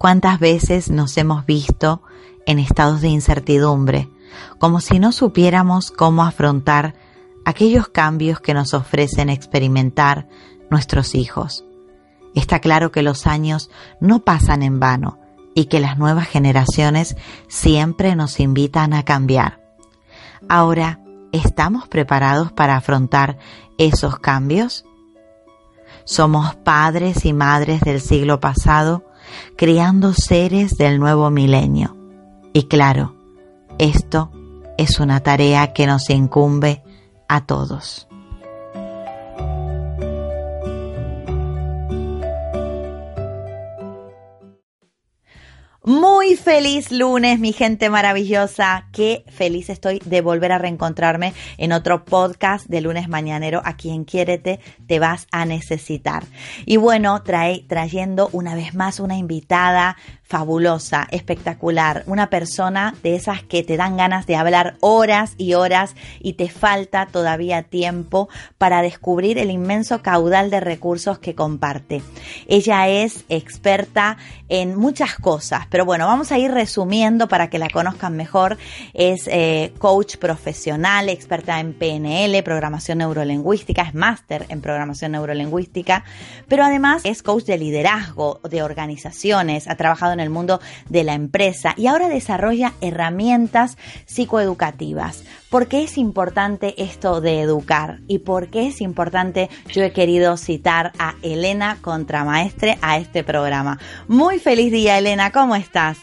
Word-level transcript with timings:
¿Cuántas 0.00 0.40
veces 0.40 0.90
nos 0.90 1.18
hemos 1.18 1.44
visto 1.44 2.00
en 2.46 2.58
estados 2.58 3.02
de 3.02 3.08
incertidumbre, 3.08 4.08
como 4.60 4.80
si 4.80 4.98
no 4.98 5.10
supiéramos 5.10 5.90
cómo 5.90 6.22
afrontar 6.22 6.94
aquellos 7.46 7.88
cambios 7.88 8.40
que 8.40 8.52
nos 8.52 8.74
ofrecen 8.74 9.30
experimentar 9.30 10.28
nuestros 10.70 11.14
hijos? 11.14 11.64
Está 12.34 12.60
claro 12.60 12.92
que 12.92 13.02
los 13.02 13.26
años 13.26 13.70
no 14.00 14.20
pasan 14.20 14.62
en 14.62 14.78
vano 14.78 15.18
y 15.54 15.64
que 15.64 15.80
las 15.80 15.98
nuevas 15.98 16.28
generaciones 16.28 17.16
siempre 17.48 18.14
nos 18.14 18.38
invitan 18.38 18.92
a 18.92 19.02
cambiar. 19.02 19.62
Ahora, 20.46 21.00
¿estamos 21.32 21.88
preparados 21.88 22.52
para 22.52 22.76
afrontar 22.76 23.38
esos 23.78 24.18
cambios? 24.18 24.84
Somos 26.04 26.54
padres 26.54 27.24
y 27.24 27.32
madres 27.32 27.80
del 27.80 28.02
siglo 28.02 28.40
pasado 28.40 29.06
criando 29.56 30.12
seres 30.12 30.76
del 30.76 31.00
nuevo 31.00 31.30
milenio. 31.30 31.96
Y 32.52 32.64
claro, 32.64 33.14
esto 33.78 34.30
es 34.80 34.98
una 34.98 35.20
tarea 35.20 35.74
que 35.74 35.86
nos 35.86 36.08
incumbe 36.08 36.82
a 37.28 37.44
todos. 37.44 38.08
Muy 45.84 46.36
feliz 46.36 46.92
lunes, 46.92 47.38
mi 47.40 47.52
gente 47.52 47.90
maravillosa. 47.90 48.88
Qué 48.92 49.24
feliz 49.28 49.68
estoy 49.68 50.00
de 50.04 50.22
volver 50.22 50.52
a 50.52 50.58
reencontrarme 50.58 51.34
en 51.58 51.72
otro 51.72 52.06
podcast 52.06 52.66
de 52.66 52.80
lunes 52.80 53.08
mañanero. 53.08 53.60
A 53.64 53.76
quien 53.76 54.04
quiérete 54.04 54.60
te 54.86 54.98
vas 54.98 55.26
a 55.30 55.44
necesitar. 55.44 56.24
Y 56.64 56.76
bueno, 56.78 57.22
trae, 57.22 57.64
trayendo 57.68 58.30
una 58.32 58.54
vez 58.54 58.74
más 58.74 59.00
una 59.00 59.16
invitada 59.16 59.96
fabulosa, 60.30 61.08
espectacular, 61.10 62.04
una 62.06 62.30
persona 62.30 62.94
de 63.02 63.16
esas 63.16 63.42
que 63.42 63.64
te 63.64 63.76
dan 63.76 63.96
ganas 63.96 64.28
de 64.28 64.36
hablar 64.36 64.76
horas 64.78 65.34
y 65.38 65.54
horas 65.54 65.96
y 66.20 66.34
te 66.34 66.48
falta 66.48 67.06
todavía 67.06 67.64
tiempo 67.64 68.28
para 68.56 68.80
descubrir 68.80 69.38
el 69.38 69.50
inmenso 69.50 70.02
caudal 70.02 70.48
de 70.50 70.60
recursos 70.60 71.18
que 71.18 71.34
comparte. 71.34 72.00
Ella 72.46 72.86
es 72.88 73.24
experta 73.28 74.18
en 74.48 74.76
muchas 74.76 75.16
cosas, 75.16 75.66
pero 75.68 75.84
bueno, 75.84 76.06
vamos 76.06 76.30
a 76.30 76.38
ir 76.38 76.52
resumiendo 76.52 77.26
para 77.26 77.50
que 77.50 77.58
la 77.58 77.68
conozcan 77.68 78.16
mejor. 78.16 78.56
Es 78.94 79.26
eh, 79.26 79.72
coach 79.78 80.16
profesional, 80.16 81.08
experta 81.08 81.58
en 81.58 81.72
PNL, 81.72 82.40
programación 82.44 82.98
neurolingüística, 82.98 83.82
es 83.82 83.94
máster 83.94 84.46
en 84.48 84.60
programación 84.60 85.10
neurolingüística, 85.10 86.04
pero 86.46 86.62
además 86.62 87.02
es 87.04 87.24
coach 87.24 87.46
de 87.46 87.58
liderazgo, 87.58 88.40
de 88.48 88.62
organizaciones, 88.62 89.66
ha 89.66 89.74
trabajado 89.74 90.12
en 90.12 90.19
el 90.20 90.30
mundo 90.30 90.60
de 90.88 91.04
la 91.04 91.14
empresa 91.14 91.74
y 91.76 91.86
ahora 91.86 92.08
desarrolla 92.08 92.74
herramientas 92.80 93.76
psicoeducativas. 94.06 95.24
¿Por 95.50 95.66
qué 95.66 95.82
es 95.82 95.98
importante 95.98 96.74
esto 96.78 97.20
de 97.20 97.40
educar? 97.40 97.98
¿Y 98.06 98.18
por 98.18 98.48
qué 98.48 98.68
es 98.68 98.80
importante? 98.80 99.50
Yo 99.66 99.82
he 99.82 99.92
querido 99.92 100.36
citar 100.36 100.92
a 100.98 101.14
Elena 101.22 101.78
Contramaestre 101.80 102.78
a 102.82 102.98
este 102.98 103.24
programa. 103.24 103.78
Muy 104.06 104.38
feliz 104.38 104.70
día, 104.70 104.98
Elena, 104.98 105.32
¿cómo 105.32 105.56
estás? 105.56 105.98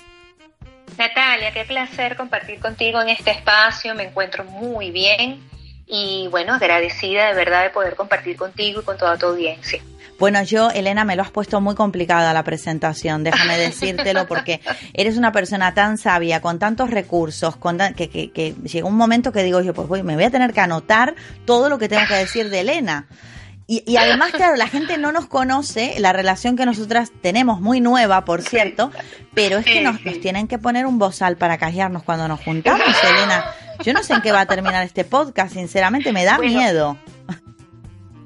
Natalia, 0.97 1.51
qué 1.51 1.63
placer 1.63 2.15
compartir 2.15 2.59
contigo 2.59 3.01
en 3.01 3.09
este 3.09 3.31
espacio, 3.31 3.93
me 3.93 4.03
encuentro 4.03 4.43
muy 4.45 4.91
bien 4.91 5.39
y 5.85 6.27
bueno, 6.29 6.53
agradecida 6.53 7.27
de 7.27 7.33
verdad 7.33 7.63
de 7.63 7.69
poder 7.69 7.95
compartir 7.95 8.35
contigo 8.35 8.81
y 8.81 8.83
con 8.83 8.97
toda 8.97 9.17
tu 9.17 9.27
audiencia. 9.27 9.81
Bueno, 10.19 10.41
yo, 10.43 10.71
Elena, 10.71 11.05
me 11.05 11.15
lo 11.15 11.21
has 11.21 11.31
puesto 11.31 11.61
muy 11.61 11.75
complicada 11.75 12.33
la 12.33 12.43
presentación, 12.43 13.23
déjame 13.23 13.57
decírtelo, 13.57 14.27
porque 14.27 14.61
eres 14.93 15.17
una 15.17 15.31
persona 15.31 15.73
tan 15.73 15.97
sabia, 15.97 16.41
con 16.41 16.59
tantos 16.59 16.89
recursos, 16.89 17.55
con 17.55 17.77
que, 17.95 18.09
que, 18.09 18.31
que 18.31 18.55
llega 18.63 18.87
un 18.87 18.95
momento 18.95 19.31
que 19.31 19.43
digo 19.43 19.61
yo, 19.61 19.73
pues 19.73 19.87
voy, 19.87 20.03
me 20.03 20.15
voy 20.15 20.23
a 20.23 20.31
tener 20.31 20.53
que 20.53 20.61
anotar 20.61 21.15
todo 21.45 21.69
lo 21.69 21.77
que 21.77 21.87
tengo 21.87 22.07
que 22.07 22.15
decir 22.15 22.49
de 22.49 22.61
Elena. 22.61 23.07
Y, 23.69 23.83
y, 23.85 23.97
además, 23.97 24.31
claro, 24.31 24.55
la 24.55 24.67
gente 24.67 24.97
no 24.97 25.11
nos 25.11 25.27
conoce 25.27 25.95
la 25.99 26.13
relación 26.13 26.55
que 26.55 26.65
nosotras 26.65 27.11
tenemos, 27.21 27.59
muy 27.59 27.81
nueva, 27.81 28.23
por 28.23 28.41
cierto, 28.41 28.91
pero 29.33 29.57
es 29.57 29.65
que 29.65 29.81
nos, 29.81 30.03
nos 30.05 30.21
tienen 30.21 30.47
que 30.47 30.57
poner 30.57 30.85
un 30.85 30.97
bozal 30.97 31.35
para 31.35 31.57
callarnos 31.57 32.03
cuando 32.03 32.29
nos 32.29 32.39
juntamos, 32.39 32.87
Elena. 33.03 33.43
Yo 33.83 33.91
no 33.91 34.03
sé 34.03 34.13
en 34.13 34.21
qué 34.21 34.31
va 34.31 34.41
a 34.41 34.45
terminar 34.45 34.85
este 34.85 35.03
podcast, 35.03 35.53
sinceramente 35.53 36.13
me 36.13 36.23
da 36.23 36.37
miedo. 36.37 36.97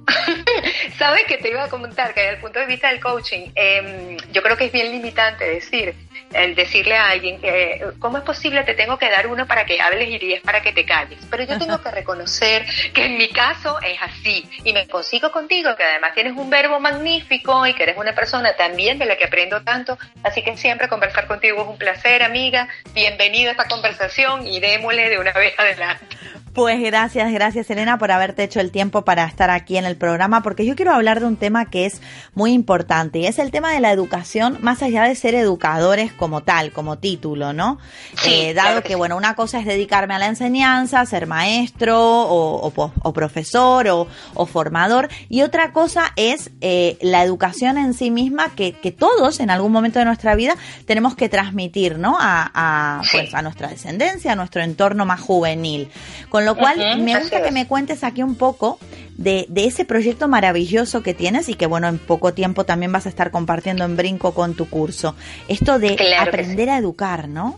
Sabes 1.01 1.23
que 1.23 1.39
te 1.39 1.49
iba 1.49 1.63
a 1.63 1.67
comentar 1.67 2.13
que 2.13 2.19
desde 2.19 2.35
el 2.35 2.39
punto 2.41 2.59
de 2.59 2.67
vista 2.67 2.89
del 2.89 2.99
coaching, 2.99 3.49
eh, 3.55 4.17
yo 4.31 4.43
creo 4.43 4.55
que 4.55 4.65
es 4.65 4.71
bien 4.71 4.91
limitante 4.91 5.45
decir, 5.45 5.95
el 6.33 6.55
decirle 6.55 6.95
a 6.95 7.09
alguien 7.09 7.39
que, 7.39 7.83
¿cómo 7.99 8.17
es 8.17 8.23
posible 8.23 8.63
te 8.63 8.73
tengo 8.73 8.97
que 8.97 9.09
dar 9.09 9.27
uno 9.27 9.45
para 9.47 9.65
que 9.65 9.81
hables 9.81 10.09
y 10.09 10.19
diez 10.19 10.41
para 10.41 10.61
que 10.61 10.71
te 10.71 10.85
calles? 10.85 11.19
Pero 11.29 11.43
yo 11.43 11.57
tengo 11.57 11.81
que 11.81 11.91
reconocer 11.91 12.65
que 12.93 13.05
en 13.05 13.17
mi 13.17 13.29
caso 13.29 13.79
es 13.81 14.01
así 14.01 14.49
y 14.63 14.73
me 14.73 14.87
consigo 14.87 15.31
contigo, 15.31 15.75
que 15.75 15.83
además 15.83 16.13
tienes 16.13 16.33
un 16.35 16.49
verbo 16.49 16.79
magnífico 16.79 17.65
y 17.65 17.73
que 17.73 17.83
eres 17.83 17.97
una 17.97 18.13
persona 18.13 18.55
también 18.55 18.99
de 18.99 19.05
la 19.05 19.17
que 19.17 19.25
aprendo 19.25 19.61
tanto, 19.61 19.97
así 20.23 20.43
que 20.43 20.55
siempre 20.57 20.87
conversar 20.87 21.27
contigo 21.27 21.61
es 21.61 21.67
un 21.67 21.77
placer, 21.77 22.23
amiga. 22.23 22.67
Bienvenida 22.93 23.49
a 23.49 23.51
esta 23.51 23.67
conversación 23.67 24.47
y 24.47 24.59
démosle 24.59 25.09
de 25.09 25.19
una 25.19 25.33
vez 25.33 25.57
adelante. 25.57 26.05
Pues 26.53 26.81
gracias, 26.81 27.31
gracias 27.31 27.69
Elena 27.69 27.97
por 27.97 28.11
haberte 28.11 28.43
hecho 28.43 28.59
el 28.59 28.71
tiempo 28.71 29.05
para 29.05 29.23
estar 29.23 29.49
aquí 29.49 29.77
en 29.77 29.85
el 29.85 29.95
programa, 29.95 30.43
porque 30.43 30.65
yo 30.65 30.75
quiero 30.75 30.91
hablar 30.91 31.21
de 31.21 31.25
un 31.25 31.37
tema 31.37 31.69
que 31.69 31.85
es 31.85 32.01
muy 32.33 32.51
importante 32.51 33.19
y 33.19 33.25
es 33.25 33.39
el 33.39 33.51
tema 33.51 33.71
de 33.71 33.79
la 33.79 33.91
educación, 33.91 34.57
más 34.59 34.83
allá 34.83 35.03
de 35.03 35.15
ser 35.15 35.33
educadores 35.33 36.10
como 36.13 36.41
tal, 36.41 36.71
como 36.71 36.97
título, 36.97 37.53
¿no? 37.53 37.79
Sí, 38.15 38.33
eh, 38.33 38.53
dado 38.53 38.67
claro 38.67 38.81
que, 38.81 38.87
que 38.89 38.93
sí. 38.93 38.97
bueno, 38.97 39.17
una 39.17 39.35
cosa 39.35 39.59
es 39.59 39.65
dedicarme 39.65 40.13
a 40.15 40.19
la 40.19 40.27
enseñanza, 40.27 41.05
ser 41.05 41.27
maestro 41.27 41.99
o, 41.99 42.67
o 42.67 42.91
o 43.03 43.13
profesor 43.13 43.87
o, 43.89 44.07
o 44.33 44.45
formador, 44.45 45.09
y 45.29 45.41
otra 45.41 45.71
cosa 45.73 46.11
es 46.15 46.51
eh, 46.61 46.97
la 47.01 47.23
educación 47.23 47.77
en 47.77 47.93
sí 47.93 48.11
misma 48.11 48.49
que, 48.55 48.73
que 48.73 48.91
todos 48.91 49.39
en 49.39 49.49
algún 49.49 49.71
momento 49.71 49.99
de 49.99 50.05
nuestra 50.05 50.35
vida 50.35 50.55
tenemos 50.85 51.15
que 51.15 51.29
transmitir, 51.29 51.97
¿no? 51.99 52.17
A, 52.19 52.51
a, 52.53 53.01
Sí. 53.03 53.17
pues, 53.17 53.33
a 53.33 53.41
nuestra 53.41 53.67
descendencia, 53.69 54.33
a 54.33 54.35
nuestro 54.35 54.61
entorno 54.61 55.05
más 55.05 55.19
juvenil. 55.19 55.89
Con 56.29 56.45
lo 56.45 56.55
cual, 56.55 57.01
me 57.01 57.19
gusta 57.19 57.41
que 57.41 57.51
me 57.51 57.67
cuentes 57.67 58.03
aquí 58.03 58.23
un 58.23 58.35
poco 58.35 58.79
de, 59.17 59.45
de 59.49 59.65
ese 59.65 59.85
proyecto 59.85 60.27
maravilloso 60.27 61.03
que 61.03 61.13
tienes 61.13 61.49
y 61.49 61.55
que, 61.55 61.65
bueno, 61.65 61.87
en 61.87 61.97
poco 61.97 62.33
tiempo 62.33 62.65
también 62.65 62.91
vas 62.91 63.05
a 63.05 63.09
estar 63.09 63.31
compartiendo 63.31 63.83
en 63.83 63.97
Brinco 63.97 64.33
con 64.33 64.55
tu 64.55 64.69
curso. 64.69 65.15
Esto 65.47 65.79
de 65.79 65.95
Claro 65.95 66.29
aprender 66.29 66.69
a 66.69 66.77
educar, 66.77 67.27
¿no? 67.27 67.57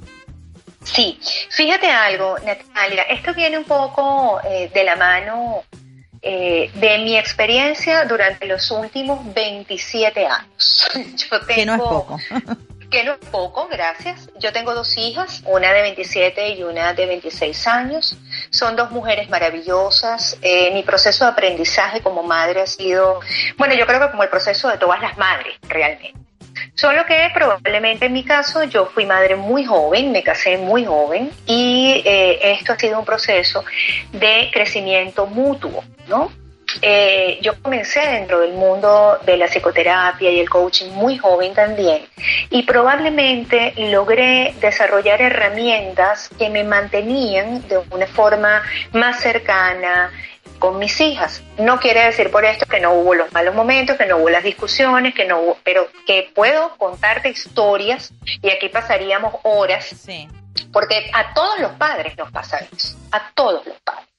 Sí, 0.84 1.18
fíjate 1.50 1.90
algo, 1.90 2.38
Natalia, 2.40 3.04
esto 3.04 3.34
viene 3.34 3.58
un 3.58 3.64
poco 3.64 4.42
eh, 4.44 4.70
de 4.74 4.84
la 4.84 4.96
mano 4.96 5.64
eh, 6.22 6.72
de 6.76 7.00
mi 7.00 7.18
experiencia 7.18 8.06
durante 8.06 8.46
los 8.48 8.70
últimos 8.72 9.34
27 9.34 10.26
años. 10.26 10.88
Yo 10.94 11.40
tengo, 11.42 11.56
que 11.56 11.66
no 11.66 11.76
es 11.76 11.82
poco. 11.82 12.20
no 13.02 13.14
es 13.14 13.30
poco, 13.32 13.68
gracias. 13.72 14.30
Yo 14.38 14.54
tengo 14.54 14.76
dos 14.76 14.96
hijas, 14.98 15.42
una 15.46 15.74
de 15.74 15.82
27 15.82 16.50
y 16.50 16.64
una 16.64 16.94
de 16.94 17.06
26 17.08 17.68
años. 17.68 18.18
Son 18.52 18.76
dos 18.76 18.92
mujeres 18.92 19.30
maravillosas. 19.30 20.38
Eh, 20.42 20.72
mi 20.74 20.84
proceso 20.84 21.26
de 21.26 21.32
aprendizaje 21.32 22.02
como 22.02 22.22
madre 22.22 22.62
ha 22.62 22.68
sido, 22.68 23.20
bueno, 23.58 23.74
yo 23.74 23.88
creo 23.88 24.00
que 24.00 24.12
como 24.12 24.24
el 24.24 24.30
proceso 24.30 24.70
de 24.70 24.78
todas 24.78 25.02
las 25.02 25.18
madres, 25.18 25.56
realmente. 25.68 26.14
Solo 26.76 27.06
que 27.06 27.30
probablemente 27.34 28.06
en 28.06 28.14
mi 28.14 28.24
caso 28.24 28.64
yo 28.64 28.86
fui 28.86 29.06
madre 29.06 29.36
muy 29.36 29.66
joven, 29.66 30.12
me 30.12 30.22
casé 30.22 30.58
muy 30.58 30.86
joven 30.86 31.32
y 31.48 32.02
eh, 32.06 32.54
esto 32.54 32.74
ha 32.74 32.78
sido 32.78 33.00
un 33.00 33.06
proceso 33.06 33.64
de 34.12 34.50
crecimiento 34.52 35.26
mutuo, 35.26 35.84
¿no? 36.08 36.32
Eh, 36.82 37.40
yo 37.42 37.62
comencé 37.62 38.00
dentro 38.00 38.40
del 38.40 38.54
mundo 38.54 39.20
de 39.26 39.38
la 39.38 39.48
psicoterapia 39.48 40.30
y 40.32 40.40
el 40.40 40.50
coaching 40.50 40.92
muy 40.92 41.18
joven 41.18 41.54
también 41.54 42.06
y 42.50 42.64
probablemente 42.64 43.74
logré 43.78 44.56
desarrollar 44.60 45.22
herramientas 45.22 46.30
que 46.38 46.50
me 46.50 46.64
mantenían 46.64 47.68
de 47.68 47.78
una 47.92 48.08
forma 48.08 48.64
más 48.92 49.22
cercana, 49.22 50.12
con 50.64 50.80
mis 50.80 51.02
hijas. 51.02 51.44
No 51.58 51.78
quiere 51.78 52.06
decir 52.06 52.32
por 52.32 52.46
esto 52.46 52.66
que 52.66 52.80
no 52.80 52.94
hubo 52.94 53.16
los 53.16 53.32
malos 53.34 53.54
momentos, 53.54 53.98
que 53.98 54.06
no 54.06 54.16
hubo 54.16 54.30
las 54.30 54.46
discusiones, 54.46 55.14
que 55.14 55.26
no 55.26 55.42
hubo, 55.42 55.58
pero 55.64 55.90
que 56.08 56.32
puedo 56.34 56.78
contarte 56.78 57.30
historias 57.30 58.14
y 58.42 58.50
aquí 58.50 58.70
pasaríamos 58.70 59.36
horas. 59.44 60.08
Porque 60.72 61.12
a 61.14 61.34
todos 61.34 61.60
los 61.60 61.72
padres 61.74 62.18
nos 62.18 62.32
pasa 62.32 62.60
eso, 62.60 62.98
a 63.12 63.32
todos 63.34 63.66
los 63.66 63.78
padres. 63.82 64.13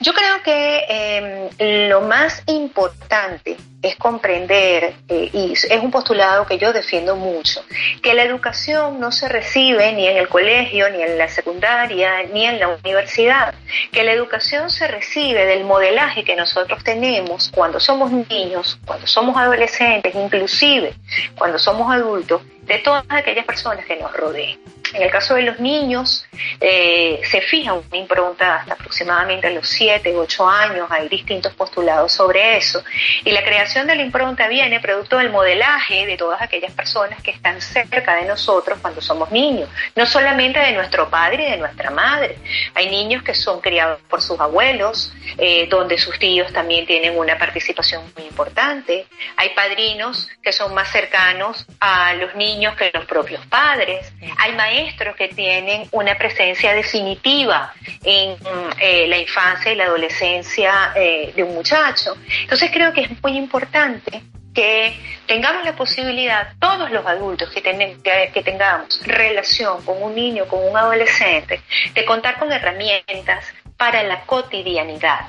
Yo 0.00 0.12
creo 0.12 0.42
que 0.42 0.84
em, 0.88 1.88
lo 1.88 2.02
más 2.02 2.42
importante 2.46 3.56
es 3.82 3.96
comprender, 3.96 4.94
eh, 5.08 5.30
y 5.32 5.52
es 5.52 5.82
un 5.82 5.90
postulado 5.90 6.46
que 6.46 6.58
yo 6.58 6.72
defiendo 6.72 7.16
mucho, 7.16 7.62
que 8.02 8.14
la 8.14 8.22
educación 8.22 8.98
no 8.98 9.12
se 9.12 9.28
recibe 9.28 9.92
ni 9.92 10.06
en 10.06 10.16
el 10.16 10.28
colegio, 10.28 10.88
ni 10.90 11.02
en 11.02 11.18
la 11.18 11.28
secundaria, 11.28 12.22
ni 12.32 12.46
en 12.46 12.58
la 12.58 12.68
universidad, 12.68 13.54
que 13.92 14.02
la 14.02 14.12
educación 14.12 14.70
se 14.70 14.88
recibe 14.88 15.44
del 15.44 15.64
modelaje 15.64 16.24
que 16.24 16.34
nosotros 16.34 16.82
tenemos 16.82 17.50
cuando 17.54 17.78
somos 17.78 18.10
niños, 18.10 18.78
cuando 18.86 19.06
somos 19.06 19.36
adolescentes, 19.36 20.14
inclusive 20.14 20.94
cuando 21.36 21.58
somos 21.58 21.92
adultos, 21.92 22.42
de 22.62 22.78
todas 22.78 23.04
aquellas 23.10 23.44
personas 23.44 23.84
que 23.84 23.96
nos 23.96 24.12
rodean. 24.14 24.58
En 24.94 25.02
el 25.02 25.10
caso 25.10 25.34
de 25.34 25.42
los 25.42 25.58
niños, 25.58 26.24
eh, 26.60 27.20
se 27.24 27.40
fija 27.40 27.72
una 27.72 27.96
impronta 27.96 28.56
hasta 28.58 28.74
aproximadamente 28.74 29.50
los 29.50 29.68
7, 29.68 30.14
8 30.16 30.48
años, 30.48 30.86
hay 30.88 31.08
distintos 31.08 31.52
postulados 31.54 32.12
sobre 32.12 32.56
eso, 32.56 32.80
y 33.24 33.32
la 33.32 33.42
creación 33.42 33.88
de 33.88 33.96
la 33.96 34.02
impronta 34.02 34.46
viene 34.46 34.78
producto 34.78 35.18
del 35.18 35.30
modelaje 35.30 36.06
de 36.06 36.16
todas 36.16 36.40
aquellas 36.40 36.72
personas 36.72 37.20
que 37.22 37.32
están 37.32 37.60
cerca 37.60 38.14
de 38.14 38.24
nosotros 38.24 38.78
cuando 38.80 39.00
somos 39.00 39.32
niños, 39.32 39.68
no 39.96 40.06
solamente 40.06 40.60
de 40.60 40.70
nuestro 40.70 41.10
padre 41.10 41.48
y 41.48 41.50
de 41.50 41.56
nuestra 41.56 41.90
madre. 41.90 42.38
Hay 42.74 42.88
niños 42.88 43.24
que 43.24 43.34
son 43.34 43.60
criados 43.60 44.00
por 44.08 44.22
sus 44.22 44.38
abuelos, 44.38 45.12
eh, 45.38 45.66
donde 45.68 45.98
sus 45.98 46.20
tíos 46.20 46.52
también 46.52 46.86
tienen 46.86 47.18
una 47.18 47.36
participación 47.36 48.04
muy 48.16 48.26
importante. 48.26 49.08
Hay 49.36 49.48
padrinos 49.50 50.28
que 50.40 50.52
son 50.52 50.72
más 50.72 50.92
cercanos 50.92 51.66
a 51.80 52.14
los 52.14 52.36
niños 52.36 52.76
que 52.76 52.92
los 52.94 53.06
propios 53.06 53.44
padres. 53.46 54.12
Hay 54.38 54.52
maestros 54.52 54.83
que 55.16 55.28
tienen 55.28 55.88
una 55.92 56.16
presencia 56.16 56.74
definitiva 56.74 57.72
en 58.02 58.36
eh, 58.80 59.06
la 59.08 59.18
infancia 59.18 59.72
y 59.72 59.76
la 59.76 59.84
adolescencia 59.84 60.92
eh, 60.94 61.32
de 61.34 61.42
un 61.42 61.54
muchacho. 61.54 62.16
Entonces 62.42 62.70
creo 62.72 62.92
que 62.92 63.02
es 63.02 63.22
muy 63.22 63.36
importante 63.36 64.22
que 64.54 64.96
tengamos 65.26 65.64
la 65.64 65.74
posibilidad, 65.74 66.52
todos 66.60 66.90
los 66.90 67.04
adultos 67.04 67.50
que, 67.50 67.60
que, 67.62 68.42
tengamos 68.42 69.00
relación 69.04 69.84
con 69.84 70.00
un 70.00 70.14
niño, 70.14 70.46
con 70.46 70.60
un 70.64 70.76
adolescente, 70.76 71.60
de 71.92 72.04
contar 72.04 72.38
con 72.38 72.52
herramientas 72.52 73.44
para 73.76 74.02
la 74.04 74.20
cotidianidad. 74.22 75.26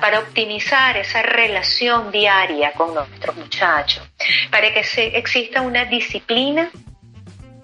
para 0.00 0.18
optimizar 0.18 0.96
esa 0.96 1.22
relación 1.22 2.10
diaria 2.10 2.72
con 2.72 2.92
nuestros 2.92 3.34
muchachos, 3.36 4.02
para 4.50 4.74
que 4.74 4.84
se, 4.84 5.16
exista 5.16 5.62
una 5.62 5.86
disciplina 5.86 6.70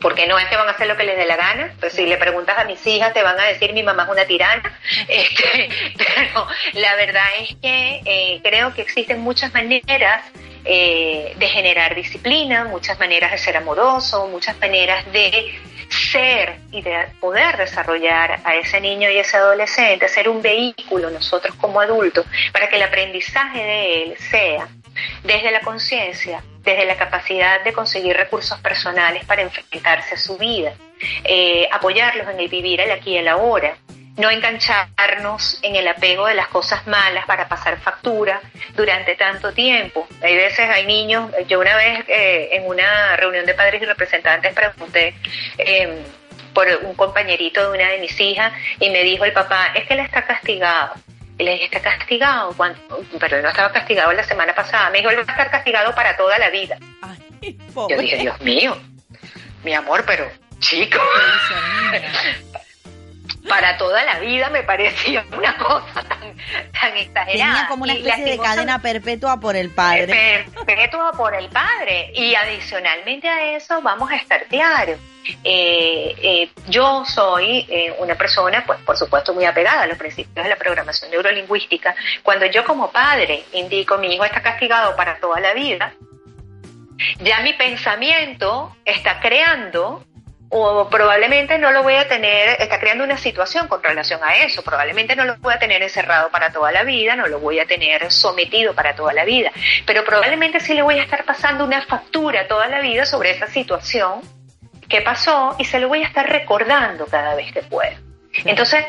porque 0.07 0.29
no 0.29 0.39
es 0.39 0.47
que 0.47 0.57
van 0.57 0.69
a 0.69 0.71
hacer 0.71 0.87
lo 0.87 0.97
que 0.97 1.03
les 1.03 1.17
dé 1.17 1.27
la 1.27 1.35
gana, 1.35 1.75
pues 1.81 1.95
si 1.95 2.07
le 2.07 2.17
preguntas 2.17 2.57
a 2.57 2.63
mis 2.63 2.87
hijas 2.87 3.13
te 3.13 3.25
van 3.25 3.41
a 3.41 3.47
decir 3.47 3.73
mi 3.73 3.83
mamá 3.83 4.05
es 4.05 4.09
una 4.09 4.25
tirana, 4.25 4.79
este, 5.09 5.69
pero 5.99 6.47
la 6.75 6.95
verdad 6.95 7.27
es 7.41 7.57
que 7.61 8.03
eh, 8.05 8.41
creo 8.41 8.73
que 8.73 8.83
existen 8.83 9.19
muchas 9.19 9.53
maneras 9.53 10.23
eh, 10.65 11.35
de 11.37 11.49
generar 11.49 11.97
disciplina, 11.97 12.67
muchas 12.67 12.97
maneras 13.01 13.33
de 13.33 13.39
ser 13.39 13.57
amoroso, 13.57 14.29
muchas 14.29 14.57
maneras 14.61 15.05
de 15.11 15.59
ser 15.89 16.55
y 16.71 16.83
de 16.83 17.09
poder 17.19 17.57
desarrollar 17.57 18.39
a 18.45 18.55
ese 18.55 18.81
niño 18.81 19.11
y 19.11 19.19
ese 19.19 19.39
adolescente, 19.39 20.07
ser 20.07 20.29
un 20.29 20.41
vehículo 20.41 21.11
nosotros 21.11 21.57
como 21.57 21.81
adultos 21.81 22.25
para 22.53 22.69
que 22.69 22.77
el 22.77 22.83
aprendizaje 22.83 23.59
de 23.59 24.03
él 24.05 24.17
sea 24.31 24.69
desde 25.25 25.51
la 25.51 25.63
conciencia, 25.63 26.45
desde 26.67 26.85
la 26.85 26.97
capacidad 26.97 27.63
de 27.63 27.73
conseguir 27.73 28.17
recursos 28.17 28.59
personales 28.59 29.25
para 29.25 29.41
enfrentarse 29.41 30.17
a 30.17 30.19
su 30.19 30.37
vida, 30.37 30.75
eh, 31.25 31.69
apoyarlos 31.71 32.29
en 32.29 32.41
el 32.41 32.49
vivir 32.49 32.81
el 32.81 32.91
aquí 32.91 33.13
y 33.13 33.19
el 33.19 33.29
ahora, 33.29 33.77
no 34.17 34.31
engancharnos 34.31 35.61
en 35.63 35.77
el 35.77 35.87
apego 35.87 36.27
de 36.27 36.35
las 36.35 36.49
cosas 36.49 36.85
malas 36.87 37.25
para 37.27 37.47
pasar 37.49 37.79
factura 37.79 38.41
durante 38.75 39.15
tanto 39.15 39.53
tiempo. 39.53 40.09
Hay 40.23 40.35
veces, 40.35 40.69
hay 40.69 40.87
niños, 40.87 41.31
yo 41.47 41.61
una 41.61 41.77
vez 41.77 42.05
eh, 42.09 42.49
en 42.53 42.67
una 42.67 43.17
reunión 43.17 43.47
de 43.47 43.55
padres 43.55 43.81
y 43.81 43.85
representantes 43.85 44.53
pregunté 44.53 45.15
em, 45.59 46.03
por 46.53 46.67
un 46.83 46.95
compañerito 46.95 47.63
de 47.63 47.79
una 47.79 47.91
de 47.91 47.99
mis 47.99 48.19
hijas 48.19 48.53
y 48.81 48.91
me 48.91 49.05
dijo 49.05 49.25
el 49.25 49.33
papá, 49.33 49.73
es 49.75 49.87
que 49.87 49.95
él 49.95 50.01
está 50.01 50.23
castigado. 50.23 50.95
Y 51.39 51.45
le 51.45 51.53
dije, 51.53 51.69
¿está 51.71 51.99
castigado? 51.99 52.55
Cuando, 52.57 52.79
pero 53.21 53.43
no 53.43 53.49
estaba 53.49 53.73
castigado 53.73 54.13
la 54.13 54.25
semana 54.25 54.55
pasada. 54.55 54.91
Me 54.91 54.99
dijo, 54.99 55.11
él 55.11 55.17
va 55.17 55.21
a 55.21 55.33
estar 55.33 55.51
castigado 55.51 55.95
para 55.95 56.17
toda 56.17 56.39
la 56.39 56.51
vida. 56.51 56.79
Yo 57.43 57.99
dije, 57.99 58.17
Dios 58.17 58.41
mío, 58.41 58.77
mi 59.63 59.75
amor, 59.75 60.05
pero 60.07 60.31
chico. 60.61 60.99
para 63.49 63.77
toda 63.77 64.05
la 64.05 64.19
vida 64.19 64.51
me 64.51 64.63
parecía 64.63 65.25
una 65.37 65.57
cosa 65.57 66.03
tan, 66.03 66.37
tan 66.73 66.97
exagerada. 66.97 67.33
Tenía 67.33 67.67
como 67.69 67.85
una 67.85 67.95
especie 67.95 68.25
de 68.25 68.39
cadena 68.39 68.81
perpetua 68.81 69.39
por 69.41 69.57
el 69.57 69.71
padre. 69.71 70.47
Perpetua 70.67 71.13
por 71.13 71.35
el 71.35 71.49
padre. 71.49 72.13
Y 72.15 72.35
adicionalmente 72.35 73.29
a 73.29 73.57
eso, 73.57 73.81
vamos 73.83 74.11
a 74.11 74.17
estar 74.17 74.45
claros. 74.47 74.99
Eh, 75.43 76.15
eh, 76.23 76.51
yo 76.69 77.05
soy 77.05 77.67
eh, 77.69 77.95
una 77.99 78.15
persona, 78.15 78.65
pues 78.65 78.81
por 78.81 78.97
supuesto, 78.97 79.35
muy 79.35 79.45
apegada 79.45 79.83
a 79.83 79.87
los 79.87 79.99
principios 79.99 80.45
de 80.45 80.51
la 80.51 80.57
programación 80.57 81.11
neurolingüística. 81.11 81.95
Cuando 82.23 82.47
yo 82.47 82.65
como 82.65 82.91
padre 82.91 83.45
indico 83.53 83.99
mi 83.99 84.15
hijo 84.15 84.25
está 84.25 84.43
castigado 84.43 84.95
para 84.97 85.19
toda 85.19 85.41
la 85.41 85.53
vida, 85.55 85.93
ya 87.21 87.41
mi 87.41 87.53
pensamiento 87.55 88.77
está 88.85 89.21
creando 89.21 90.05
o 90.49 90.89
probablemente 90.89 91.59
no 91.59 91.73
lo 91.73 91.83
voy 91.83 91.95
a 91.95 92.07
tener, 92.09 92.61
está 92.61 92.79
creando 92.79 93.05
una 93.05 93.17
situación 93.17 93.69
con 93.69 93.83
relación 93.83 94.21
a 94.23 94.37
eso, 94.37 94.63
probablemente 94.63 95.17
no 95.17 95.25
lo 95.25 95.37
voy 95.39 95.55
a 95.55 95.59
tener 95.59 95.83
encerrado 95.83 96.31
para 96.31 96.53
toda 96.53 96.71
la 96.71 96.85
vida, 96.85 97.17
no 97.17 97.27
lo 97.27 97.41
voy 97.41 97.59
a 97.59 97.67
tener 97.67 98.11
sometido 98.13 98.75
para 98.75 98.95
toda 98.95 99.13
la 99.13 99.25
vida, 99.25 99.51
pero 99.85 100.05
probablemente 100.05 100.61
sí 100.61 100.75
le 100.75 100.83
voy 100.83 100.99
a 100.99 101.03
estar 101.03 101.25
pasando 101.25 101.65
una 101.65 101.83
factura 101.83 102.47
toda 102.47 102.69
la 102.69 102.81
vida 102.81 103.07
sobre 103.07 103.31
esa 103.31 103.49
situación 103.49 104.21
que 104.89 105.01
pasó 105.01 105.57
y 105.59 105.65
se 105.65 105.81
lo 105.81 105.89
voy 105.89 106.03
a 106.03 106.07
estar 106.07 106.29
recordando 106.29 107.07
cada 107.07 107.35
vez 107.35 107.53
que 107.53 107.63
pueda. 107.63 107.97
Entonces, 108.45 108.85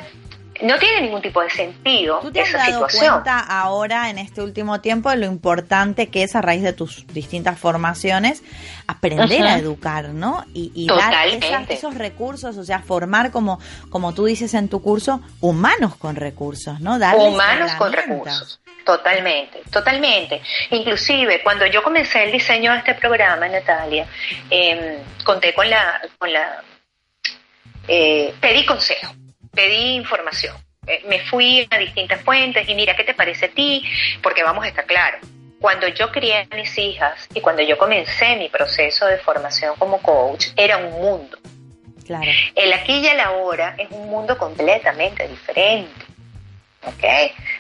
no 0.62 0.78
tiene 0.78 1.02
ningún 1.02 1.22
tipo 1.22 1.42
de 1.42 1.50
sentido 1.50 2.20
¿Tú 2.20 2.32
te 2.32 2.42
has 2.42 2.52
dado 2.52 2.88
cuenta 2.88 3.40
ahora 3.40 4.10
en 4.10 4.18
este 4.18 4.42
último 4.42 4.82
tiempo 4.82 5.10
de 5.10 5.18
lo 5.18 5.26
importante 5.26 6.10
que 6.10 6.24
es 6.24 6.36
a 6.36 6.42
raíz 6.42 6.64
de 6.64 6.74
tus 6.74 7.06
distintas 7.08 7.60
formaciones 7.60 8.44
aprender 8.88 9.44
a 9.44 9.58
educar, 9.58 10.10
¿no? 10.10 10.46
Y, 10.54 10.88
dar 10.88 11.28
esos 11.70 11.96
recursos, 11.96 12.58
o 12.58 12.64
sea, 12.64 12.80
formar 12.80 13.32
como 13.32 13.60
como 13.90 14.14
tú 14.14 14.26
dices 14.26 14.54
en 14.54 14.70
tu 14.70 14.82
curso 14.82 15.22
humanos 15.42 15.96
con 15.98 16.16
recursos, 16.16 16.80
¿no? 16.80 16.98
Darles 16.98 17.28
humanos 17.28 17.72
con 17.74 17.92
recursos. 17.92 18.60
Totalmente, 18.86 19.62
totalmente. 19.70 20.42
Inclusive 20.72 21.44
cuando 21.44 21.66
yo 21.66 21.84
comencé 21.84 22.24
el 22.24 22.32
diseño 22.32 22.72
de 22.72 22.78
este 22.78 22.94
programa, 22.96 23.48
Natalia, 23.50 24.08
eh, 24.50 25.04
conté 25.26 25.54
con 25.54 25.70
la, 25.70 26.02
con 26.18 26.32
la, 26.32 26.64
eh, 27.88 28.34
pedí 28.40 28.66
consejo 28.66 29.14
pedí 29.58 29.96
información. 29.96 30.56
Eh, 30.86 31.02
me 31.08 31.20
fui 31.20 31.68
a 31.70 31.78
distintas 31.80 32.22
fuentes 32.22 32.70
y 32.70 32.76
mira, 32.76 32.96
¿qué 32.96 33.04
te 33.04 33.16
parece 33.16 33.48
a 33.48 33.50
ti? 33.50 33.84
Porque 34.22 34.44
vamos 34.44 34.64
a 34.64 34.68
estar 34.68 34.86
claros. 34.86 35.20
Cuando 35.60 35.88
yo 35.88 36.12
crié 36.12 36.48
a 36.50 36.56
mis 36.56 36.78
hijas 36.78 37.28
y 37.34 37.42
cuando 37.42 37.64
yo 37.64 37.78
comencé 37.80 38.36
mi 38.36 38.50
proceso 38.50 39.08
de 39.08 39.18
formación 39.18 39.76
como 39.80 40.00
coach, 40.02 40.50
era 40.56 40.78
un 40.78 40.92
mundo. 40.92 41.40
Claro. 42.06 42.32
El 42.56 42.72
aquí 42.72 43.00
y 43.00 43.08
el 43.08 43.20
ahora 43.20 43.76
es 43.80 43.90
un 43.90 44.10
mundo 44.10 44.38
completamente 44.38 45.28
diferente. 45.28 46.07
¿Ok? 46.84 47.04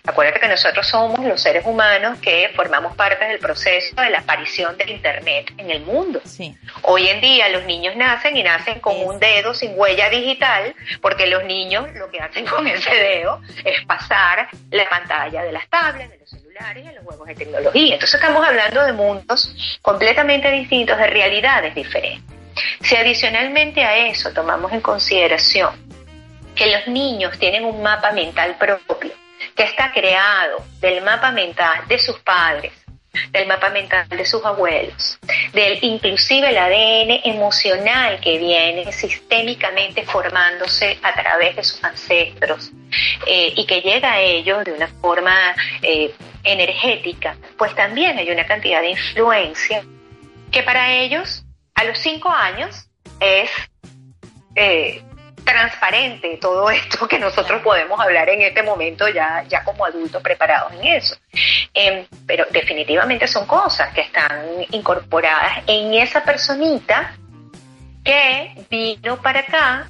Acuérdate 0.05 0.39
que 0.39 0.47
nosotros 0.47 0.87
somos 0.87 1.19
los 1.19 1.41
seres 1.41 1.65
humanos 1.65 2.19
que 2.19 2.51
formamos 2.55 2.95
parte 2.95 3.25
del 3.25 3.39
proceso 3.39 3.99
de 3.99 4.09
la 4.09 4.19
aparición 4.19 4.77
del 4.77 4.91
Internet 4.91 5.51
en 5.57 5.71
el 5.71 5.81
mundo. 5.81 6.21
Sí. 6.23 6.55
Hoy 6.83 7.07
en 7.07 7.19
día 7.19 7.49
los 7.49 7.65
niños 7.65 7.95
nacen 7.95 8.37
y 8.37 8.43
nacen 8.43 8.79
con 8.79 8.95
un 9.03 9.19
dedo 9.19 9.53
sin 9.53 9.73
huella 9.75 10.09
digital, 10.09 10.73
porque 11.01 11.27
los 11.27 11.43
niños 11.43 11.87
lo 11.95 12.09
que 12.09 12.19
hacen 12.19 12.45
con 12.45 12.67
ese 12.67 12.93
dedo 12.93 13.41
es 13.65 13.85
pasar 13.85 14.47
la 14.71 14.87
pantalla 14.87 15.43
de 15.43 15.51
las 15.51 15.67
tablets, 15.67 16.11
de 16.11 16.17
los 16.19 16.29
celulares 16.29 16.85
y 16.85 16.87
de 16.87 16.93
los 16.93 17.03
juegos 17.03 17.27
de 17.27 17.35
tecnología. 17.35 17.93
Entonces 17.95 18.21
estamos 18.21 18.47
hablando 18.47 18.83
de 18.83 18.93
mundos 18.93 19.79
completamente 19.81 20.51
distintos, 20.51 20.97
de 20.97 21.07
realidades 21.07 21.75
diferentes. 21.75 22.37
Si 22.81 22.95
adicionalmente 22.95 23.83
a 23.83 24.07
eso 24.07 24.31
tomamos 24.31 24.71
en 24.71 24.81
consideración 24.81 25.86
que 26.57 26.67
los 26.67 26.87
niños 26.87 27.37
tienen 27.39 27.63
un 27.63 27.81
mapa 27.81 28.11
mental 28.11 28.57
propio, 28.57 29.13
que 29.55 29.63
está 29.63 29.91
creado 29.91 30.65
del 30.79 31.03
mapa 31.03 31.31
mental 31.31 31.87
de 31.87 31.99
sus 31.99 32.19
padres, 32.19 32.73
del 33.31 33.47
mapa 33.47 33.69
mental 33.69 34.07
de 34.09 34.25
sus 34.25 34.43
abuelos, 34.43 35.19
del 35.53 35.79
inclusive 35.81 36.49
el 36.49 36.57
ADN 36.57 37.21
emocional 37.35 38.19
que 38.19 38.37
viene 38.37 38.91
sistémicamente 38.91 40.03
formándose 40.03 40.97
a 41.01 41.13
través 41.13 41.55
de 41.55 41.63
sus 41.63 41.83
ancestros 41.83 42.71
eh, 43.25 43.53
y 43.55 43.65
que 43.65 43.81
llega 43.81 44.13
a 44.13 44.21
ellos 44.21 44.63
de 44.65 44.73
una 44.73 44.87
forma 44.87 45.55
eh, 45.81 46.13
energética, 46.43 47.37
pues 47.57 47.73
también 47.75 48.17
hay 48.17 48.29
una 48.29 48.45
cantidad 48.45 48.81
de 48.81 48.91
influencia 48.91 49.83
que 50.51 50.63
para 50.63 50.93
ellos 50.93 51.43
a 51.75 51.83
los 51.83 51.99
cinco 51.99 52.29
años 52.29 52.87
es 53.19 53.49
eh, 54.55 55.03
transparente 55.47 56.37
todo 56.41 56.69
esto 56.69 57.07
que 57.07 57.17
nosotros 57.17 57.61
podemos 57.61 57.99
hablar 57.99 58.29
en 58.29 58.41
este 58.41 58.61
momento 58.61 59.07
ya, 59.07 59.43
ya 59.47 59.63
como 59.63 59.85
adultos 59.85 60.21
preparados 60.21 60.73
en 60.73 60.85
eso. 60.85 61.15
Em, 61.73 62.05
pero 62.27 62.45
definitivamente 62.51 63.27
son 63.27 63.47
cosas 63.47 63.93
que 63.93 64.01
están 64.01 64.45
incorporadas 64.71 65.63
en 65.65 65.93
esa 65.93 66.23
personita 66.23 67.15
que 68.03 68.65
vino 68.69 69.21
para 69.21 69.39
acá 69.39 69.89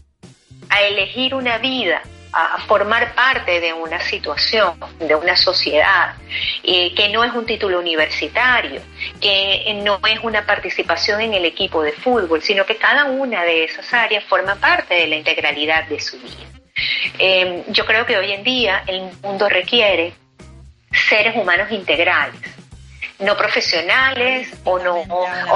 a 0.69 0.81
elegir 0.83 1.33
una 1.33 1.57
vida 1.57 2.01
a 2.39 2.59
formar 2.67 3.15
parte 3.15 3.59
de 3.59 3.73
una 3.73 3.99
situación, 3.99 4.79
de 4.99 5.15
una 5.15 5.35
sociedad, 5.35 6.13
eh, 6.63 6.93
que 6.93 7.09
no 7.09 7.23
es 7.23 7.33
un 7.33 7.47
título 7.47 7.79
universitario, 7.79 8.81
que 9.19 9.81
no 9.83 9.99
es 10.07 10.19
una 10.21 10.45
participación 10.45 11.21
en 11.21 11.33
el 11.33 11.45
equipo 11.45 11.81
de 11.81 11.93
fútbol, 11.93 12.43
sino 12.43 12.63
que 12.63 12.75
cada 12.75 13.05
una 13.05 13.43
de 13.43 13.63
esas 13.63 13.91
áreas 13.91 14.23
forma 14.25 14.55
parte 14.55 14.93
de 14.93 15.07
la 15.07 15.15
integralidad 15.15 15.87
de 15.87 15.99
su 15.99 16.19
vida. 16.19 16.45
Eh, 17.17 17.63
yo 17.69 17.85
creo 17.87 18.05
que 18.05 18.17
hoy 18.17 18.31
en 18.31 18.43
día 18.43 18.83
el 18.85 19.09
mundo 19.23 19.49
requiere 19.49 20.13
seres 21.09 21.35
humanos 21.35 21.71
integrales, 21.71 22.39
no 23.19 23.35
profesionales 23.35 24.49
o 24.63 24.77
no 24.79 24.97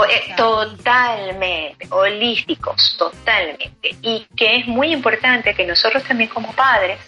eh, 0.09 0.33
totalmente 0.35 1.87
holísticos 1.89 2.95
totalmente. 2.97 3.95
Y 4.01 4.25
que 4.35 4.57
es 4.57 4.67
muy 4.67 4.91
importante 4.91 5.53
que 5.53 5.65
nosotros 5.65 6.03
también 6.03 6.29
como 6.29 6.53
padres 6.53 6.99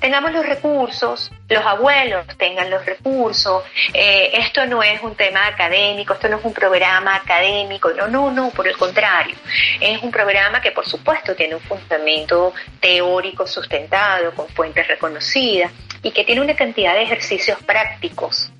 tengamos 0.00 0.32
los 0.32 0.44
recursos 0.44 1.30
los 1.48 1.64
abuelos 1.64 2.26
tengan 2.38 2.70
los 2.70 2.84
recursos. 2.86 3.64
Eh, 3.92 4.30
esto 4.34 4.66
no 4.66 4.82
es 4.82 5.00
un 5.02 5.14
tema 5.14 5.46
académico 5.46 6.14
esto 6.14 6.28
no 6.28 6.38
es 6.38 6.44
un 6.44 6.54
programa 6.54 7.16
académico 7.16 7.90
no 7.90 8.08
no 8.08 8.30
no 8.32 8.50
por 8.50 8.66
el 8.66 8.76
contrario. 8.76 9.36
Es 9.80 10.02
un 10.02 10.10
programa 10.10 10.60
que 10.60 10.72
por 10.72 10.86
supuesto 10.86 11.36
tiene 11.36 11.54
un 11.54 11.60
fundamento 11.60 12.52
teórico 12.80 13.46
sustentado 13.46 14.32
con 14.34 14.48
fuentes 14.48 14.88
reconocidas 14.88 15.70
y 16.02 16.10
que 16.12 16.24
tiene 16.24 16.40
una 16.40 16.54
cantidad 16.54 16.94
de 16.94 17.02
ejercicios 17.02 17.58
prácticos 17.62 18.52